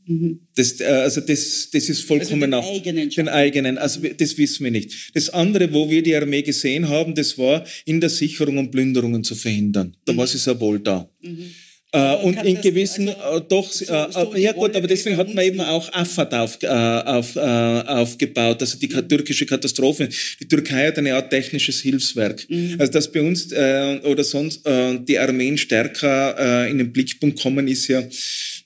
Mhm. 0.06 0.40
Das, 0.56 0.80
äh, 0.80 0.86
also 0.86 1.22
das, 1.22 1.70
das 1.72 1.90
ist 1.90 2.06
vollkommen 2.06 2.54
also 2.54 2.68
den 2.68 2.76
eigenen, 2.76 3.10
den 3.10 3.30
eigenen. 3.30 3.78
Also 3.78 4.02
das 4.02 4.38
wissen 4.38 4.64
wir 4.64 4.72
nicht. 4.72 5.12
Das 5.14 5.30
andere, 5.30 5.72
wo 5.72 5.90
wir 5.90 6.02
die 6.02 6.16
Armee 6.16 6.42
gesehen 6.42 6.90
haben, 6.90 7.14
das 7.16 7.38
war 7.38 7.64
in 7.86 8.02
der 8.02 8.10
Sicherung 8.10 8.58
und 8.58 8.72
Plünderungen 8.72 9.24
zu 9.24 9.36
verhindern. 9.36 9.96
Da 10.06 10.14
mhm. 10.14 10.18
war 10.18 10.28
sie 10.28 10.40
sehr 10.40 10.60
wohl 10.60 10.80
da. 10.80 11.10
Mhm. 11.22 11.52
Äh, 11.96 12.16
und 12.24 12.44
in 12.44 12.60
gewissen, 12.60 13.08
also, 13.10 13.38
äh, 13.38 13.42
doch, 13.48 13.72
so, 13.72 13.86
äh, 13.86 14.12
so 14.12 14.36
ja 14.36 14.52
gut, 14.52 14.76
aber 14.76 14.88
deswegen 14.88 15.16
hat 15.16 15.32
man 15.32 15.46
eben 15.46 15.62
auch 15.62 15.94
Afad 15.94 16.34
auf, 16.34 16.58
äh, 16.64 16.68
auf, 16.68 17.36
äh, 17.36 17.40
aufgebaut, 17.40 18.62
also 18.62 18.80
die 18.80 18.88
türkische 18.88 19.46
Katastrophe. 19.46 20.10
Die 20.42 20.48
Türkei 20.48 20.88
hat 20.88 20.98
eine 20.98 21.14
Art 21.14 21.30
technisches 21.30 21.82
Hilfswerk. 21.82 22.50
Mhm. 22.50 22.78
Also 22.80 22.94
dass 22.94 23.12
bei 23.12 23.22
uns 23.22 23.52
äh, 23.52 24.00
oder 24.06 24.24
sonst 24.24 24.66
äh, 24.66 24.98
die 25.08 25.20
Armeen 25.20 25.56
stärker 25.56 26.66
äh, 26.66 26.72
in 26.72 26.80
den 26.80 26.92
Blickpunkt 26.92 27.40
kommen, 27.40 27.68
ist 27.68 27.88
ja, 27.88 28.04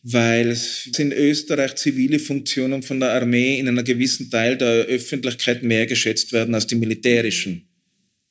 weil 0.03 0.57
in 0.97 1.11
Österreich 1.11 1.75
zivile 1.75 2.19
Funktionen 2.19 2.81
von 2.81 3.01
der 3.01 3.11
Armee 3.11 3.59
in 3.59 3.67
einer 3.67 3.83
gewissen 3.83 4.29
Teil 4.29 4.55
der 4.55 4.85
Öffentlichkeit 4.85 5.63
mehr 5.63 5.85
geschätzt 5.85 6.31
werden 6.31 6.55
als 6.55 6.67
die 6.67 6.75
militärischen, 6.75 7.67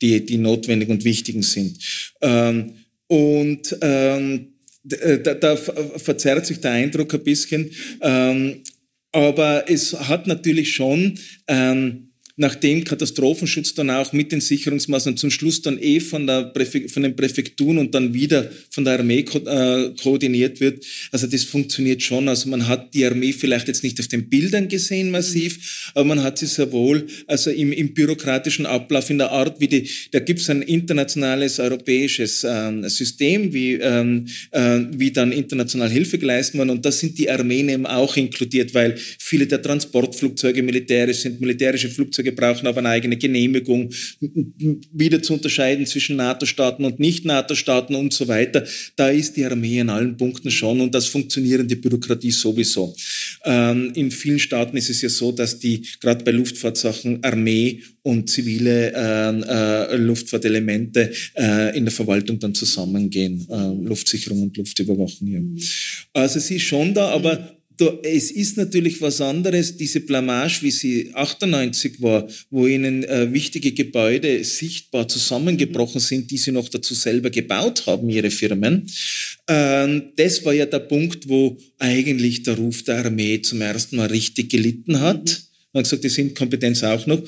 die, 0.01 0.25
die 0.25 0.37
notwendig 0.37 0.89
und 0.89 1.03
wichtigen 1.03 1.43
sind. 1.43 1.77
Ähm, 2.21 2.73
und 3.05 3.77
ähm, 3.81 4.47
äh, 4.49 4.56
da, 4.87 5.33
da 5.33 5.55
verzerrt 5.55 6.45
sich 6.45 6.59
der 6.59 6.71
Eindruck 6.71 7.13
ein 7.13 7.23
bisschen. 7.23 7.71
Ähm, 8.01 8.63
aber 9.11 9.65
es 9.67 9.93
hat 9.93 10.27
natürlich 10.27 10.73
schon 10.73 11.17
ähm, 11.47 12.06
nachdem 12.37 12.83
Katastrophenschutz 12.83 13.73
dann 13.73 13.89
auch 13.89 14.13
mit 14.13 14.31
den 14.31 14.41
Sicherungsmaßnahmen 14.41 15.17
zum 15.17 15.31
Schluss 15.31 15.61
dann 15.63 15.79
eh 15.79 15.99
von, 15.99 16.27
der 16.27 16.53
von 16.87 17.03
den 17.03 17.15
Präfekturen 17.15 17.79
und 17.79 17.95
dann 17.95 18.13
wieder 18.13 18.49
von 18.69 18.85
der 18.85 18.99
Armee 18.99 19.23
ko 19.23 19.39
äh, 19.39 19.91
koordiniert 20.01 20.59
wird. 20.59 20.85
Also 21.11 21.25
das 21.25 21.43
funktioniert 21.43 22.03
schon. 22.03 22.29
Also 22.29 22.49
man 22.49 22.67
hat 22.67 22.93
die 22.93 23.05
Armee 23.05 23.33
vielleicht 23.33 23.67
jetzt 23.67 23.83
nicht 23.83 23.99
auf 23.99 24.07
den 24.07 24.29
Bildern 24.29 24.67
gesehen 24.67 25.09
massiv, 25.09 25.91
aber 25.95 26.05
man 26.05 26.23
hat 26.23 26.37
sie 26.37 26.45
sehr 26.45 26.71
wohl, 26.71 27.07
also 27.25 27.49
im, 27.49 27.71
im 27.71 27.93
bürokratischen 27.93 28.67
Ablauf, 28.67 29.09
in 29.09 29.17
der 29.17 29.31
Art, 29.31 29.59
wie 29.59 29.67
die, 29.67 29.89
da 30.11 30.19
gibt 30.19 30.39
es 30.39 30.49
ein 30.51 30.61
internationales 30.61 31.59
europäisches 31.59 32.43
äh, 32.43 32.87
System, 32.87 33.51
wie, 33.51 33.73
ähm, 33.73 34.27
äh, 34.51 34.81
wie 34.91 35.11
dann 35.11 35.31
international 35.31 35.89
Hilfe 35.89 36.19
geleistet 36.19 36.59
wird 36.59 36.69
und 36.69 36.85
da 36.85 36.91
sind 36.91 37.17
die 37.17 37.29
Armeen 37.29 37.69
eben 37.69 37.87
auch 37.87 38.15
inkludiert, 38.15 38.75
weil 38.75 38.95
viele 39.17 39.47
der 39.47 39.61
Transportflugzeuge 39.61 40.61
militärisch 40.61 41.21
sind, 41.21 41.41
militärische 41.41 41.89
Flugzeuge 41.89 42.26
Flugzeuge 42.27 42.31
brauchen 42.31 42.67
aber 42.67 42.79
eine 42.79 42.89
eigene 42.89 43.17
Genehmigung, 43.17 43.91
wieder 44.91 45.21
zu 45.21 45.33
unterscheiden 45.33 45.85
zwischen 45.85 46.17
NATO-Staaten 46.17 46.85
und 46.85 46.99
Nicht-NATO-Staaten 46.99 47.95
und 47.95 48.13
so 48.13 48.27
weiter. 48.27 48.63
Da 48.95 49.09
ist 49.09 49.37
die 49.37 49.45
Armee 49.45 49.79
in 49.79 49.89
allen 49.89 50.17
Punkten 50.17 50.51
schon 50.51 50.81
und 50.81 50.93
das 50.93 51.07
funktionierende 51.07 51.75
Bürokratie 51.75 52.31
sowieso. 52.31 52.95
Ähm, 53.45 53.91
in 53.95 54.11
vielen 54.11 54.39
Staaten 54.39 54.77
ist 54.77 54.89
es 54.89 55.01
ja 55.01 55.09
so, 55.09 55.31
dass 55.31 55.59
die 55.59 55.85
gerade 55.99 56.23
bei 56.23 56.31
Luftfahrtsachen 56.31 57.23
Armee 57.23 57.81
und 58.03 58.29
zivile 58.29 58.93
äh, 58.93 59.93
äh, 59.93 59.97
Luftfahrtelemente 59.97 61.11
äh, 61.35 61.77
in 61.77 61.85
der 61.85 61.91
Verwaltung 61.91 62.39
dann 62.39 62.53
zusammengehen, 62.53 63.45
äh, 63.49 63.87
Luftsicherung 63.87 64.43
und 64.43 64.57
Luftüberwachung 64.57 65.27
hier. 65.27 65.43
Also 66.13 66.39
sie 66.39 66.55
ist 66.55 66.63
schon 66.63 66.93
da, 66.93 67.09
aber 67.09 67.56
es 68.03 68.31
ist 68.31 68.57
natürlich 68.57 69.01
was 69.01 69.21
anderes, 69.21 69.77
diese 69.77 70.01
Blamage, 70.01 70.59
wie 70.61 70.71
sie 70.71 71.11
98 71.13 72.01
war, 72.01 72.27
wo 72.49 72.67
ihnen 72.67 73.03
äh, 73.03 73.31
wichtige 73.31 73.71
Gebäude 73.71 74.43
sichtbar 74.43 75.07
zusammengebrochen 75.07 76.01
sind, 76.01 76.31
die 76.31 76.37
sie 76.37 76.51
noch 76.51 76.69
dazu 76.69 76.93
selber 76.93 77.29
gebaut 77.29 77.85
haben, 77.85 78.09
ihre 78.09 78.31
Firmen. 78.31 78.87
Ähm, 79.47 80.11
das 80.15 80.43
war 80.45 80.53
ja 80.53 80.65
der 80.65 80.79
Punkt, 80.79 81.27
wo 81.29 81.57
eigentlich 81.79 82.43
der 82.43 82.55
Ruf 82.55 82.83
der 82.83 83.05
Armee 83.05 83.41
zum 83.41 83.61
ersten 83.61 83.97
Mal 83.97 84.07
richtig 84.07 84.49
gelitten 84.49 84.99
hat. 84.99 85.46
Man 85.73 85.81
hat 85.81 85.85
gesagt, 85.85 86.03
die 86.03 86.09
sind 86.09 86.35
Kompetenz 86.35 86.83
auch 86.83 87.05
noch. 87.07 87.21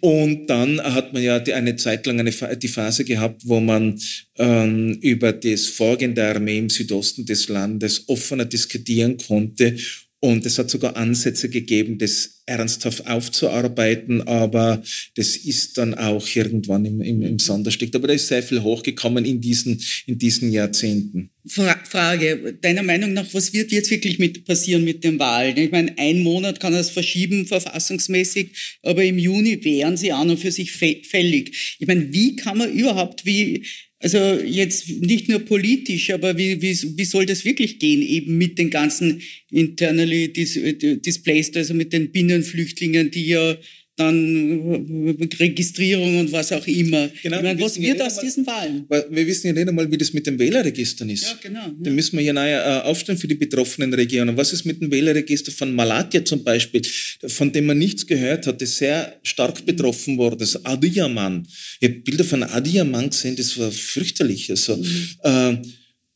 Und 0.00 0.46
dann 0.46 0.80
hat 0.82 1.12
man 1.12 1.22
ja 1.22 1.38
die, 1.38 1.52
eine 1.52 1.76
Zeit 1.76 2.06
lang 2.06 2.18
eine, 2.20 2.32
die 2.56 2.68
Phase 2.68 3.04
gehabt, 3.04 3.42
wo 3.44 3.60
man 3.60 4.00
ähm, 4.38 4.98
über 5.02 5.32
das 5.32 5.66
Vorgehen 5.66 6.14
der 6.14 6.34
Armee 6.34 6.58
im 6.58 6.70
Südosten 6.70 7.26
des 7.26 7.48
Landes 7.48 8.08
offener 8.08 8.44
diskutieren 8.44 9.18
konnte. 9.18 9.76
Und 10.24 10.46
es 10.46 10.56
hat 10.56 10.70
sogar 10.70 10.96
Ansätze 10.96 11.48
gegeben, 11.48 11.98
das 11.98 12.42
ernsthaft 12.46 13.08
aufzuarbeiten, 13.08 14.22
aber 14.22 14.80
das 15.16 15.36
ist 15.36 15.78
dann 15.78 15.94
auch 15.94 16.24
irgendwann 16.32 16.84
im, 16.84 17.00
im, 17.00 17.22
im 17.22 17.40
Sand 17.40 17.66
erstickt. 17.66 17.96
Aber 17.96 18.06
da 18.06 18.14
ist 18.14 18.28
sehr 18.28 18.44
viel 18.44 18.62
hochgekommen 18.62 19.24
in 19.24 19.40
diesen, 19.40 19.82
in 20.06 20.18
diesen 20.18 20.52
Jahrzehnten. 20.52 21.30
Fra 21.44 21.76
Frage, 21.84 22.56
deiner 22.60 22.84
Meinung 22.84 23.14
nach, 23.14 23.26
was 23.32 23.52
wird 23.52 23.72
jetzt 23.72 23.90
wirklich 23.90 24.20
mit 24.20 24.44
passieren 24.44 24.84
mit 24.84 25.02
den 25.02 25.18
Wahlen? 25.18 25.56
Ich 25.56 25.72
meine, 25.72 25.98
ein 25.98 26.20
Monat 26.20 26.60
kann 26.60 26.72
das 26.72 26.90
verschieben, 26.90 27.46
verfassungsmäßig, 27.46 28.78
aber 28.82 29.02
im 29.02 29.18
Juni 29.18 29.64
wären 29.64 29.96
sie 29.96 30.12
an 30.12 30.30
und 30.30 30.38
für 30.38 30.52
sich 30.52 30.70
fällig. 30.70 31.76
Ich 31.80 31.88
meine, 31.88 32.12
wie 32.12 32.36
kann 32.36 32.58
man 32.58 32.72
überhaupt, 32.72 33.26
wie, 33.26 33.66
also 34.02 34.18
jetzt 34.44 34.88
nicht 34.88 35.28
nur 35.28 35.40
politisch, 35.40 36.10
aber 36.10 36.36
wie, 36.36 36.60
wie, 36.60 36.76
wie 36.96 37.04
soll 37.04 37.24
das 37.24 37.44
wirklich 37.44 37.78
gehen, 37.78 38.02
eben 38.02 38.36
mit 38.36 38.58
den 38.58 38.70
ganzen 38.70 39.22
internally 39.50 40.32
displaced, 40.32 41.56
also 41.56 41.72
mit 41.72 41.92
den 41.92 42.10
Binnenflüchtlingen, 42.10 43.10
die 43.10 43.26
ja 43.26 43.56
dann 43.96 45.28
Registrierung 45.38 46.20
und 46.20 46.32
was 46.32 46.50
auch 46.52 46.66
immer. 46.66 47.10
Genau, 47.22 47.36
ich 47.36 47.42
meine, 47.42 47.60
was 47.60 47.78
wird 47.78 47.98
ja 47.98 48.06
aus 48.06 48.16
mal, 48.16 48.22
diesen 48.22 48.46
Wahlen? 48.46 48.86
Wir 48.88 49.26
wissen 49.26 49.48
ja 49.48 49.52
nicht 49.52 49.68
einmal, 49.68 49.90
wie 49.90 49.98
das 49.98 50.14
mit 50.14 50.26
den 50.26 50.38
Wählerregistern 50.38 51.10
ist. 51.10 51.24
Ja, 51.24 51.38
genau. 51.42 51.60
Ja. 51.60 51.74
Da 51.78 51.90
müssen 51.90 52.16
wir 52.16 52.24
ja 52.24 52.32
neu 52.32 52.50
äh, 52.50 52.80
aufstellen 52.84 53.18
für 53.18 53.28
die 53.28 53.34
betroffenen 53.34 53.92
Regionen. 53.92 54.36
Was 54.36 54.52
ist 54.52 54.64
mit 54.64 54.80
dem 54.80 54.90
Wählerregister 54.90 55.52
von 55.52 55.74
Malatya 55.74 56.24
zum 56.24 56.42
Beispiel, 56.42 56.82
von 57.26 57.52
dem 57.52 57.66
man 57.66 57.78
nichts 57.78 58.06
gehört 58.06 58.46
hat, 58.46 58.62
das 58.62 58.78
sehr 58.78 59.20
stark 59.22 59.64
betroffen 59.66 60.16
wurde, 60.16 60.38
das 60.38 60.64
Adiyaman. 60.64 61.46
Ich 61.80 61.88
habe 61.88 62.00
Bilder 62.00 62.24
von 62.24 62.42
Adiyaman 62.44 63.10
gesehen, 63.10 63.36
das 63.36 63.58
war 63.58 63.70
fürchterlich. 63.70 64.48
Also, 64.50 64.76
mhm. 64.76 65.08
äh, 65.22 65.56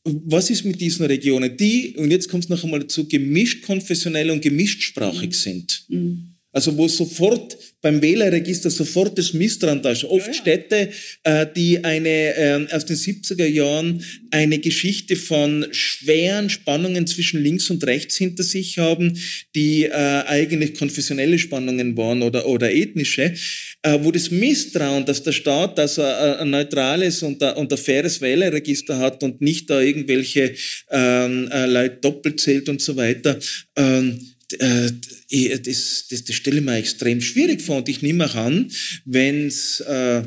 was 0.04 0.48
ist 0.48 0.64
mit 0.64 0.80
diesen 0.80 1.04
Regionen, 1.04 1.56
die, 1.56 1.94
und 1.96 2.10
jetzt 2.10 2.28
kommt 2.28 2.44
es 2.44 2.48
noch 2.48 2.62
einmal 2.64 2.80
dazu, 2.80 3.06
gemischt 3.06 3.64
konfessionell 3.64 4.30
und 4.30 4.40
gemischt 4.40 4.82
sprachig 4.82 5.30
mhm. 5.30 5.32
sind? 5.32 5.84
Mhm 5.88 6.36
Also 6.56 6.74
wo 6.78 6.88
sofort 6.88 7.54
beim 7.82 8.00
Wählerregister 8.00 8.70
sofort 8.70 9.18
das 9.18 9.34
Misstrauen 9.34 9.82
da 9.82 9.90
ist. 9.90 10.04
Oft 10.04 10.28
ja, 10.28 10.32
ja. 10.32 10.38
Städte, 10.40 10.90
äh, 11.22 11.46
die 11.54 11.84
eine 11.84 12.08
äh, 12.08 12.66
aus 12.72 12.86
den 12.86 12.96
70er 12.96 13.44
Jahren 13.44 14.02
eine 14.30 14.58
Geschichte 14.58 15.16
von 15.16 15.66
schweren 15.72 16.48
Spannungen 16.48 17.06
zwischen 17.06 17.42
links 17.42 17.68
und 17.68 17.86
rechts 17.86 18.16
hinter 18.16 18.42
sich 18.42 18.78
haben, 18.78 19.18
die 19.54 19.84
äh, 19.84 19.90
eigentlich 19.92 20.72
konfessionelle 20.72 21.38
Spannungen 21.38 21.94
waren 21.98 22.22
oder, 22.22 22.46
oder 22.46 22.72
ethnische, 22.72 23.34
äh, 23.82 23.98
wo 24.00 24.10
das 24.10 24.30
Misstrauen, 24.30 25.04
dass 25.04 25.22
der 25.22 25.32
Staat 25.32 25.78
also 25.78 26.02
ein 26.02 26.48
neutrales 26.48 27.22
und 27.22 27.42
ein, 27.42 27.54
und 27.56 27.70
ein 27.70 27.78
faires 27.78 28.22
Wählerregister 28.22 28.98
hat 28.98 29.22
und 29.22 29.42
nicht 29.42 29.68
da 29.68 29.82
irgendwelche 29.82 30.54
ähm, 30.90 31.50
äh, 31.52 31.66
Leute 31.66 31.98
doppelt 32.00 32.40
zählt 32.40 32.70
und 32.70 32.80
so 32.80 32.96
weiter, 32.96 33.38
ähm, 33.76 34.18
äh, 34.18 34.36
das, 34.50 36.06
das, 36.09 36.24
das 36.24 36.37
stelle 36.37 36.59
ich 36.59 36.64
mir 36.64 36.76
extrem 36.76 37.20
schwierig 37.20 37.62
vor 37.62 37.78
und 37.78 37.88
ich 37.88 38.02
nehme 38.02 38.26
auch 38.26 38.35
an, 38.35 38.70
wenn 39.04 39.46
es, 39.46 39.80
äh, 39.80 40.22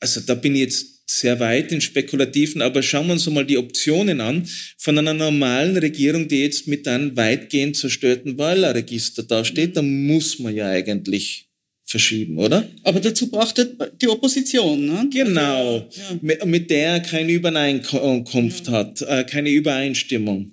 also 0.00 0.20
da 0.20 0.34
bin 0.34 0.54
ich 0.54 0.62
jetzt 0.62 0.98
sehr 1.10 1.40
weit 1.40 1.72
in 1.72 1.80
Spekulativen, 1.80 2.60
aber 2.60 2.82
schauen 2.82 3.06
wir 3.06 3.14
uns 3.14 3.28
mal 3.30 3.46
die 3.46 3.56
Optionen 3.56 4.20
an 4.20 4.46
von 4.76 4.98
einer 4.98 5.14
normalen 5.14 5.76
Regierung, 5.76 6.28
die 6.28 6.42
jetzt 6.42 6.68
mit 6.68 6.86
einem 6.86 7.16
weitgehend 7.16 7.76
zerstörten 7.76 8.36
Wählerregister 8.36 9.22
dasteht, 9.22 9.76
dann 9.76 10.06
muss 10.06 10.38
man 10.38 10.54
ja 10.54 10.68
eigentlich 10.68 11.48
verschieben, 11.84 12.36
oder? 12.36 12.68
Aber 12.82 13.00
dazu 13.00 13.30
braucht 13.30 13.66
die 14.02 14.08
Opposition, 14.08 14.84
ne? 14.84 15.08
Genau, 15.10 15.76
also, 15.76 15.88
ja. 15.98 16.18
mit, 16.20 16.44
mit, 16.44 16.70
der 16.70 17.00
keine 17.00 17.32
Übereinkunft 17.32 18.66
ja. 18.66 18.72
hat, 18.72 19.00
äh, 19.00 19.24
keine 19.24 19.50
Übereinstimmung. 19.50 20.52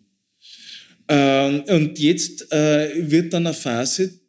Ähm, 1.08 1.64
und 1.68 2.00
jetzt 2.00 2.52
äh, 2.52 2.90
wird 3.12 3.34
dann 3.34 3.46
eine 3.48 3.56
Phase, 3.56 4.20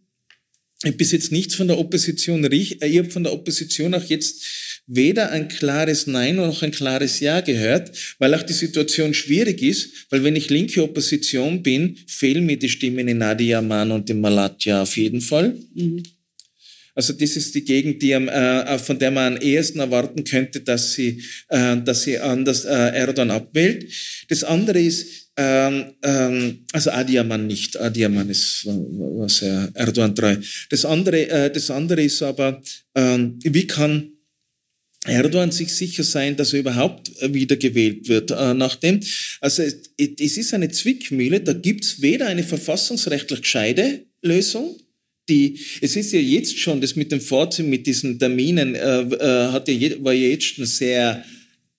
ich 0.84 0.96
bis 0.96 1.12
jetzt 1.12 1.32
nichts 1.32 1.54
von 1.54 1.68
der 1.68 1.78
Opposition 1.78 2.44
riecht, 2.44 2.82
äh, 2.82 2.86
ich 2.86 2.98
habe 2.98 3.10
von 3.10 3.24
der 3.24 3.32
Opposition 3.32 3.94
auch 3.94 4.04
jetzt 4.04 4.44
weder 4.86 5.32
ein 5.32 5.48
klares 5.48 6.06
Nein 6.06 6.36
noch 6.36 6.62
ein 6.62 6.70
klares 6.70 7.20
Ja 7.20 7.40
gehört, 7.40 7.90
weil 8.18 8.34
auch 8.34 8.42
die 8.42 8.52
Situation 8.52 9.14
schwierig 9.14 9.62
ist, 9.62 10.06
weil 10.10 10.22
wenn 10.22 10.36
ich 10.36 10.50
linke 10.50 10.82
Opposition 10.82 11.62
bin, 11.62 11.96
fehlen 12.06 12.46
mir 12.46 12.58
die 12.58 12.68
Stimmen 12.68 13.08
in 13.08 13.18
Nadia 13.18 13.62
Mann 13.62 13.90
und 13.90 14.08
in 14.10 14.20
Malatya 14.20 14.82
auf 14.82 14.96
jeden 14.96 15.20
Fall. 15.20 15.56
Mhm. 15.74 16.02
Also 16.94 17.12
das 17.12 17.36
ist 17.36 17.54
die 17.54 17.64
Gegend, 17.64 18.00
die, 18.00 18.12
äh, 18.12 18.78
von 18.78 18.98
der 18.98 19.10
man 19.10 19.34
am 19.34 19.42
ehesten 19.42 19.80
erwarten 19.80 20.24
könnte, 20.24 20.60
dass 20.60 20.94
sie, 20.94 21.22
äh, 21.48 21.76
dass 21.76 22.04
sie 22.04 22.18
anders 22.18 22.64
äh, 22.64 22.70
Erdogan 22.70 23.30
abwählt. 23.30 23.92
Das 24.28 24.42
andere 24.44 24.80
ist, 24.80 25.25
ähm, 25.36 25.84
ähm, 26.02 26.64
also 26.72 26.90
Adiaman 26.90 27.46
nicht. 27.46 27.78
Adiaman 27.78 28.30
ist 28.30 28.64
war 28.66 29.28
sehr 29.28 29.70
Erdogan 29.74 30.14
treu. 30.14 30.36
Das 30.70 30.84
andere, 30.84 31.28
äh, 31.28 31.50
das 31.50 31.70
andere 31.70 32.02
ist 32.02 32.22
aber, 32.22 32.62
ähm, 32.94 33.38
wie 33.42 33.66
kann 33.66 34.12
Erdogan 35.04 35.52
sich 35.52 35.72
sicher 35.72 36.02
sein, 36.02 36.36
dass 36.36 36.52
er 36.52 36.60
überhaupt 36.60 37.10
wiedergewählt 37.22 38.08
wird 38.08 38.30
äh, 38.30 38.54
nachdem. 38.54 39.00
Also 39.40 39.62
es, 39.62 39.90
es 39.96 40.36
ist 40.36 40.54
eine 40.54 40.70
Zwickmühle, 40.70 41.40
da 41.40 41.52
gibt's 41.52 42.00
weder 42.02 42.26
eine 42.26 42.42
verfassungsrechtlich 42.42 43.42
gescheite 43.42 44.06
Lösung, 44.22 44.76
die, 45.28 45.58
es 45.80 45.96
ist 45.96 46.12
ja 46.12 46.20
jetzt 46.20 46.58
schon, 46.58 46.80
das 46.80 46.96
mit 46.96 47.10
dem 47.10 47.20
Vorziehen, 47.20 47.68
mit 47.68 47.86
diesen 47.86 48.18
Terminen, 48.18 48.74
äh, 48.74 49.00
äh, 49.00 49.52
hat 49.52 49.68
ja, 49.68 50.04
war 50.04 50.12
ja 50.12 50.28
jetzt 50.28 50.54
schon 50.54 50.66
sehr 50.66 51.24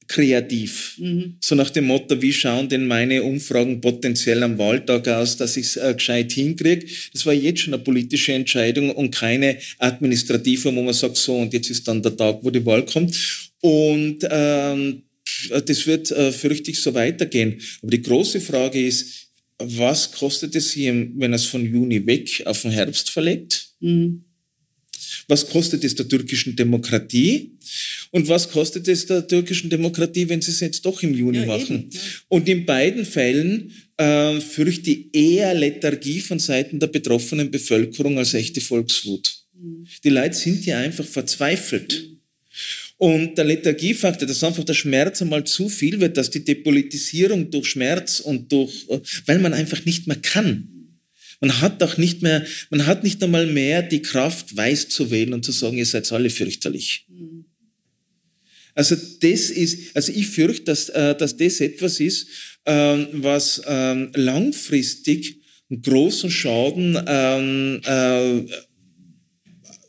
kreativ. 0.07 0.95
Mhm. 0.97 1.37
So 1.41 1.55
nach 1.55 1.69
dem 1.69 1.85
Motto, 1.85 2.21
wie 2.21 2.33
schauen 2.33 2.69
denn 2.69 2.87
meine 2.87 3.23
Umfragen 3.23 3.81
potenziell 3.81 4.41
am 4.43 4.57
Wahltag 4.57 5.07
aus, 5.07 5.37
dass 5.37 5.57
ich 5.57 5.67
es 5.67 5.77
äh, 5.77 5.93
gescheit 5.93 6.31
hinkriege. 6.31 6.85
Das 7.13 7.25
war 7.25 7.33
jetzt 7.33 7.61
schon 7.61 7.73
eine 7.73 7.83
politische 7.83 8.33
Entscheidung 8.33 8.91
und 8.91 9.13
keine 9.13 9.57
administrative, 9.79 10.73
wo 10.75 10.81
man 10.81 10.93
sagt, 10.93 11.17
so 11.17 11.37
und 11.37 11.53
jetzt 11.53 11.69
ist 11.69 11.87
dann 11.87 12.01
der 12.01 12.15
Tag, 12.15 12.39
wo 12.41 12.49
die 12.49 12.65
Wahl 12.65 12.85
kommt. 12.85 13.15
Und 13.61 14.19
ähm, 14.29 15.03
das 15.49 15.85
wird 15.85 16.11
äh, 16.11 16.31
fürchte 16.31 16.71
ich 16.71 16.81
so 16.81 16.93
weitergehen. 16.93 17.61
Aber 17.81 17.91
die 17.91 18.01
große 18.01 18.39
Frage 18.39 18.85
ist, 18.85 19.27
was 19.59 20.11
kostet 20.11 20.55
es 20.55 20.71
hier, 20.71 20.93
wenn 21.15 21.33
er 21.33 21.37
es 21.37 21.45
von 21.45 21.65
Juni 21.65 22.05
weg 22.05 22.43
auf 22.45 22.61
den 22.61 22.71
Herbst 22.71 23.09
verlegt? 23.09 23.69
Mhm. 23.79 24.23
Was 25.27 25.49
kostet 25.49 25.83
es 25.83 25.93
der 25.95 26.07
türkischen 26.07 26.55
Demokratie? 26.55 27.51
Und 28.11 28.29
was 28.29 28.49
kostet 28.49 28.87
es 28.87 29.05
der 29.05 29.27
türkischen 29.27 29.69
Demokratie, 29.69 30.29
wenn 30.29 30.41
sie 30.41 30.51
es 30.51 30.61
jetzt 30.61 30.85
doch 30.85 31.03
im 31.03 31.13
Juni 31.13 31.39
ja, 31.39 31.45
machen? 31.45 31.75
Eben, 31.75 31.89
ja. 31.91 31.99
Und 32.29 32.47
in 32.47 32.65
beiden 32.65 33.05
Fällen 33.05 33.73
äh, 33.97 34.39
fürchte 34.39 34.91
ich 34.91 35.07
eher 35.13 35.53
Lethargie 35.53 36.21
von 36.21 36.39
Seiten 36.39 36.79
der 36.79 36.87
betroffenen 36.87 37.51
Bevölkerung 37.51 38.17
als 38.17 38.33
echte 38.33 38.61
Volkswut. 38.61 39.43
Mhm. 39.53 39.85
Die 40.03 40.09
Leute 40.09 40.35
sind 40.35 40.65
ja 40.65 40.79
einfach 40.79 41.05
verzweifelt. 41.05 42.09
Mhm. 42.09 42.17
Und 42.97 43.37
der 43.37 43.45
Lethargiefaktor, 43.45 44.27
dass 44.27 44.43
einfach 44.43 44.63
der 44.63 44.73
Schmerz 44.73 45.21
einmal 45.21 45.43
zu 45.43 45.69
viel 45.69 45.99
wird, 45.99 46.17
dass 46.17 46.31
die 46.31 46.43
Depolitisierung 46.43 47.51
durch 47.51 47.67
Schmerz 47.67 48.19
und 48.19 48.51
durch, 48.51 48.87
weil 49.27 49.39
man 49.39 49.53
einfach 49.53 49.85
nicht 49.85 50.07
mehr 50.07 50.17
kann. 50.17 50.76
Man 51.39 51.61
hat 51.61 51.83
auch 51.83 51.97
nicht 51.97 52.21
mehr, 52.21 52.45
man 52.69 52.85
hat 52.85 53.03
nicht 53.03 53.23
einmal 53.23 53.45
mehr 53.45 53.83
die 53.83 54.01
Kraft, 54.01 54.55
weiß 54.55 54.89
zu 54.89 55.11
wählen 55.11 55.33
und 55.33 55.45
zu 55.45 55.51
sagen, 55.51 55.77
ihr 55.77 55.85
seid 55.85 56.11
alle 56.11 56.29
fürchterlich. 56.29 57.05
Also 58.73 58.95
das 58.95 59.49
ist, 59.49 59.95
also 59.95 60.11
ich 60.11 60.27
fürchte, 60.27 60.65
dass, 60.65 60.89
äh, 60.89 61.15
dass 61.15 61.35
das 61.37 61.61
etwas 61.61 61.99
ist, 61.99 62.27
ähm, 62.65 63.07
was 63.13 63.61
ähm, 63.65 64.11
langfristig 64.13 65.41
einen 65.69 65.81
großen 65.81 66.29
Schaden 66.29 66.97
ähm, 67.07 67.81
äh, 67.83 68.45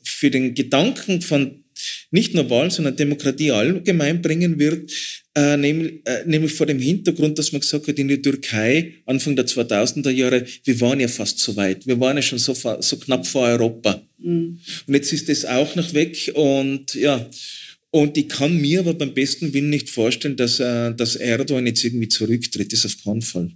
für 0.03 0.31
den 0.31 0.55
Gedanken 0.55 1.21
von 1.21 1.65
nicht 2.11 2.35
nur 2.35 2.49
Wahlen, 2.51 2.71
sondern 2.71 2.97
Demokratie 2.97 3.51
allgemein 3.53 4.23
bringen 4.23 4.59
wird, 4.59 4.91
äh, 5.39 5.57
nämlich, 5.57 6.01
äh, 6.05 6.25
nämlich 6.27 6.53
vor 6.53 6.67
dem 6.67 6.81
Hintergrund, 6.81 7.39
dass 7.39 7.53
man 7.53 7.61
gesagt 7.61 7.87
hat, 7.87 7.99
in 7.99 8.09
der 8.09 8.21
Türkei, 8.21 8.95
Anfang 9.07 9.37
der 9.37 9.47
2000er 9.47 10.11
Jahre, 10.11 10.45
wir 10.65 10.81
waren 10.81 10.99
ja 10.99 11.07
fast 11.07 11.39
so 11.39 11.55
weit, 11.55 11.87
wir 11.87 12.01
waren 12.01 12.17
ja 12.17 12.23
schon 12.23 12.39
so, 12.39 12.55
so 12.55 12.97
knapp 12.97 13.27
vor 13.27 13.43
Europa. 13.43 14.03
Mhm. 14.19 14.59
Und 14.87 14.95
jetzt 14.95 15.13
ist 15.13 15.29
das 15.29 15.45
auch 15.45 15.77
noch 15.77 15.95
weg 15.95 16.33
und 16.35 16.95
ja, 16.95 17.29
und 17.91 18.17
ich 18.19 18.29
kann 18.29 18.61
mir 18.61 18.81
aber 18.81 18.95
beim 18.95 19.15
besten 19.15 19.55
Willen 19.55 19.71
nicht 19.71 19.91
vorstellen, 19.91 20.37
dass, 20.37 20.59
äh, 20.59 20.93
dass 20.95 21.15
Erdogan 21.15 21.67
jetzt 21.67 21.85
irgendwie 21.85 22.09
zurücktritt. 22.09 22.73
Das 22.73 22.85
ist 22.85 22.99
auf 22.99 23.05
keinen 23.05 23.23
Fall. 23.23 23.51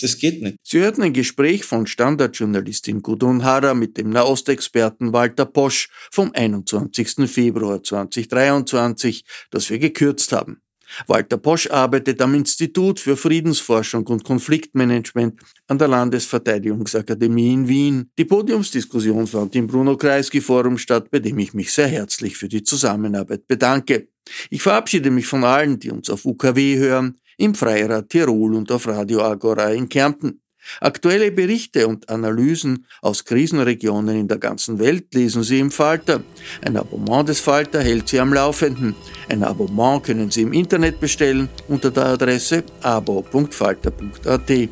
Das 0.00 0.18
geht 0.18 0.42
nicht. 0.42 0.56
Sie 0.62 0.78
hörten 0.78 1.02
ein 1.02 1.12
Gespräch 1.12 1.64
von 1.64 1.86
Standardjournalistin 1.86 3.02
Gudrun 3.02 3.44
Harrer 3.44 3.74
mit 3.74 3.96
dem 3.96 4.10
Nahostexperten 4.10 5.12
Walter 5.12 5.46
Posch 5.46 5.88
vom 6.10 6.32
21. 6.32 7.30
Februar 7.30 7.82
2023, 7.82 9.24
das 9.50 9.70
wir 9.70 9.78
gekürzt 9.78 10.32
haben. 10.32 10.62
Walter 11.06 11.38
Posch 11.38 11.68
arbeitet 11.70 12.20
am 12.22 12.34
Institut 12.34 13.00
für 13.00 13.16
Friedensforschung 13.16 14.06
und 14.06 14.24
Konfliktmanagement 14.24 15.40
an 15.66 15.78
der 15.78 15.88
Landesverteidigungsakademie 15.88 17.52
in 17.52 17.68
Wien. 17.68 18.10
Die 18.18 18.24
Podiumsdiskussion 18.24 19.26
fand 19.26 19.54
im 19.56 19.66
Bruno 19.66 19.96
Kreisky 19.96 20.40
Forum 20.40 20.78
statt, 20.78 21.10
bei 21.10 21.18
dem 21.18 21.38
ich 21.38 21.54
mich 21.54 21.72
sehr 21.72 21.88
herzlich 21.88 22.36
für 22.36 22.48
die 22.48 22.62
Zusammenarbeit 22.62 23.46
bedanke. 23.46 24.08
Ich 24.50 24.62
verabschiede 24.62 25.10
mich 25.10 25.26
von 25.26 25.44
allen, 25.44 25.78
die 25.78 25.90
uns 25.90 26.10
auf 26.10 26.24
UKW 26.24 26.78
hören, 26.78 27.16
im 27.38 27.54
Freirad 27.54 28.08
Tirol 28.08 28.54
und 28.54 28.70
auf 28.72 28.86
Radio 28.86 29.22
Agora 29.22 29.72
in 29.72 29.88
Kärnten. 29.88 30.40
Aktuelle 30.80 31.30
Berichte 31.32 31.86
und 31.86 32.08
Analysen 32.08 32.86
aus 33.02 33.24
Krisenregionen 33.24 34.16
in 34.16 34.28
der 34.28 34.38
ganzen 34.38 34.78
Welt 34.78 35.14
lesen 35.14 35.42
Sie 35.42 35.58
im 35.58 35.70
Falter. 35.70 36.22
Ein 36.64 36.76
Abonnement 36.76 37.28
des 37.28 37.40
Falter 37.40 37.82
hält 37.82 38.08
Sie 38.08 38.20
am 38.20 38.32
Laufenden. 38.32 38.94
Ein 39.28 39.42
Abonnement 39.42 40.02
können 40.02 40.30
Sie 40.30 40.42
im 40.42 40.52
Internet 40.52 41.00
bestellen 41.00 41.48
unter 41.68 41.90
der 41.90 42.06
Adresse 42.06 42.64
abo.falter.at. 42.82 44.68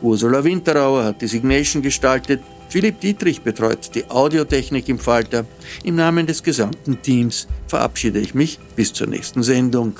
Ursula 0.00 0.44
Winterauer 0.44 1.04
hat 1.04 1.22
die 1.22 1.26
Signation 1.26 1.82
gestaltet. 1.82 2.40
Philipp 2.68 3.00
Dietrich 3.00 3.42
betreut 3.42 3.94
die 3.94 4.08
Audiotechnik 4.08 4.88
im 4.88 4.98
Falter. 4.98 5.44
Im 5.84 5.96
Namen 5.96 6.26
des 6.26 6.42
gesamten 6.42 7.02
Teams 7.02 7.46
verabschiede 7.66 8.18
ich 8.18 8.34
mich 8.34 8.58
bis 8.76 8.92
zur 8.92 9.08
nächsten 9.08 9.42
Sendung. 9.42 9.94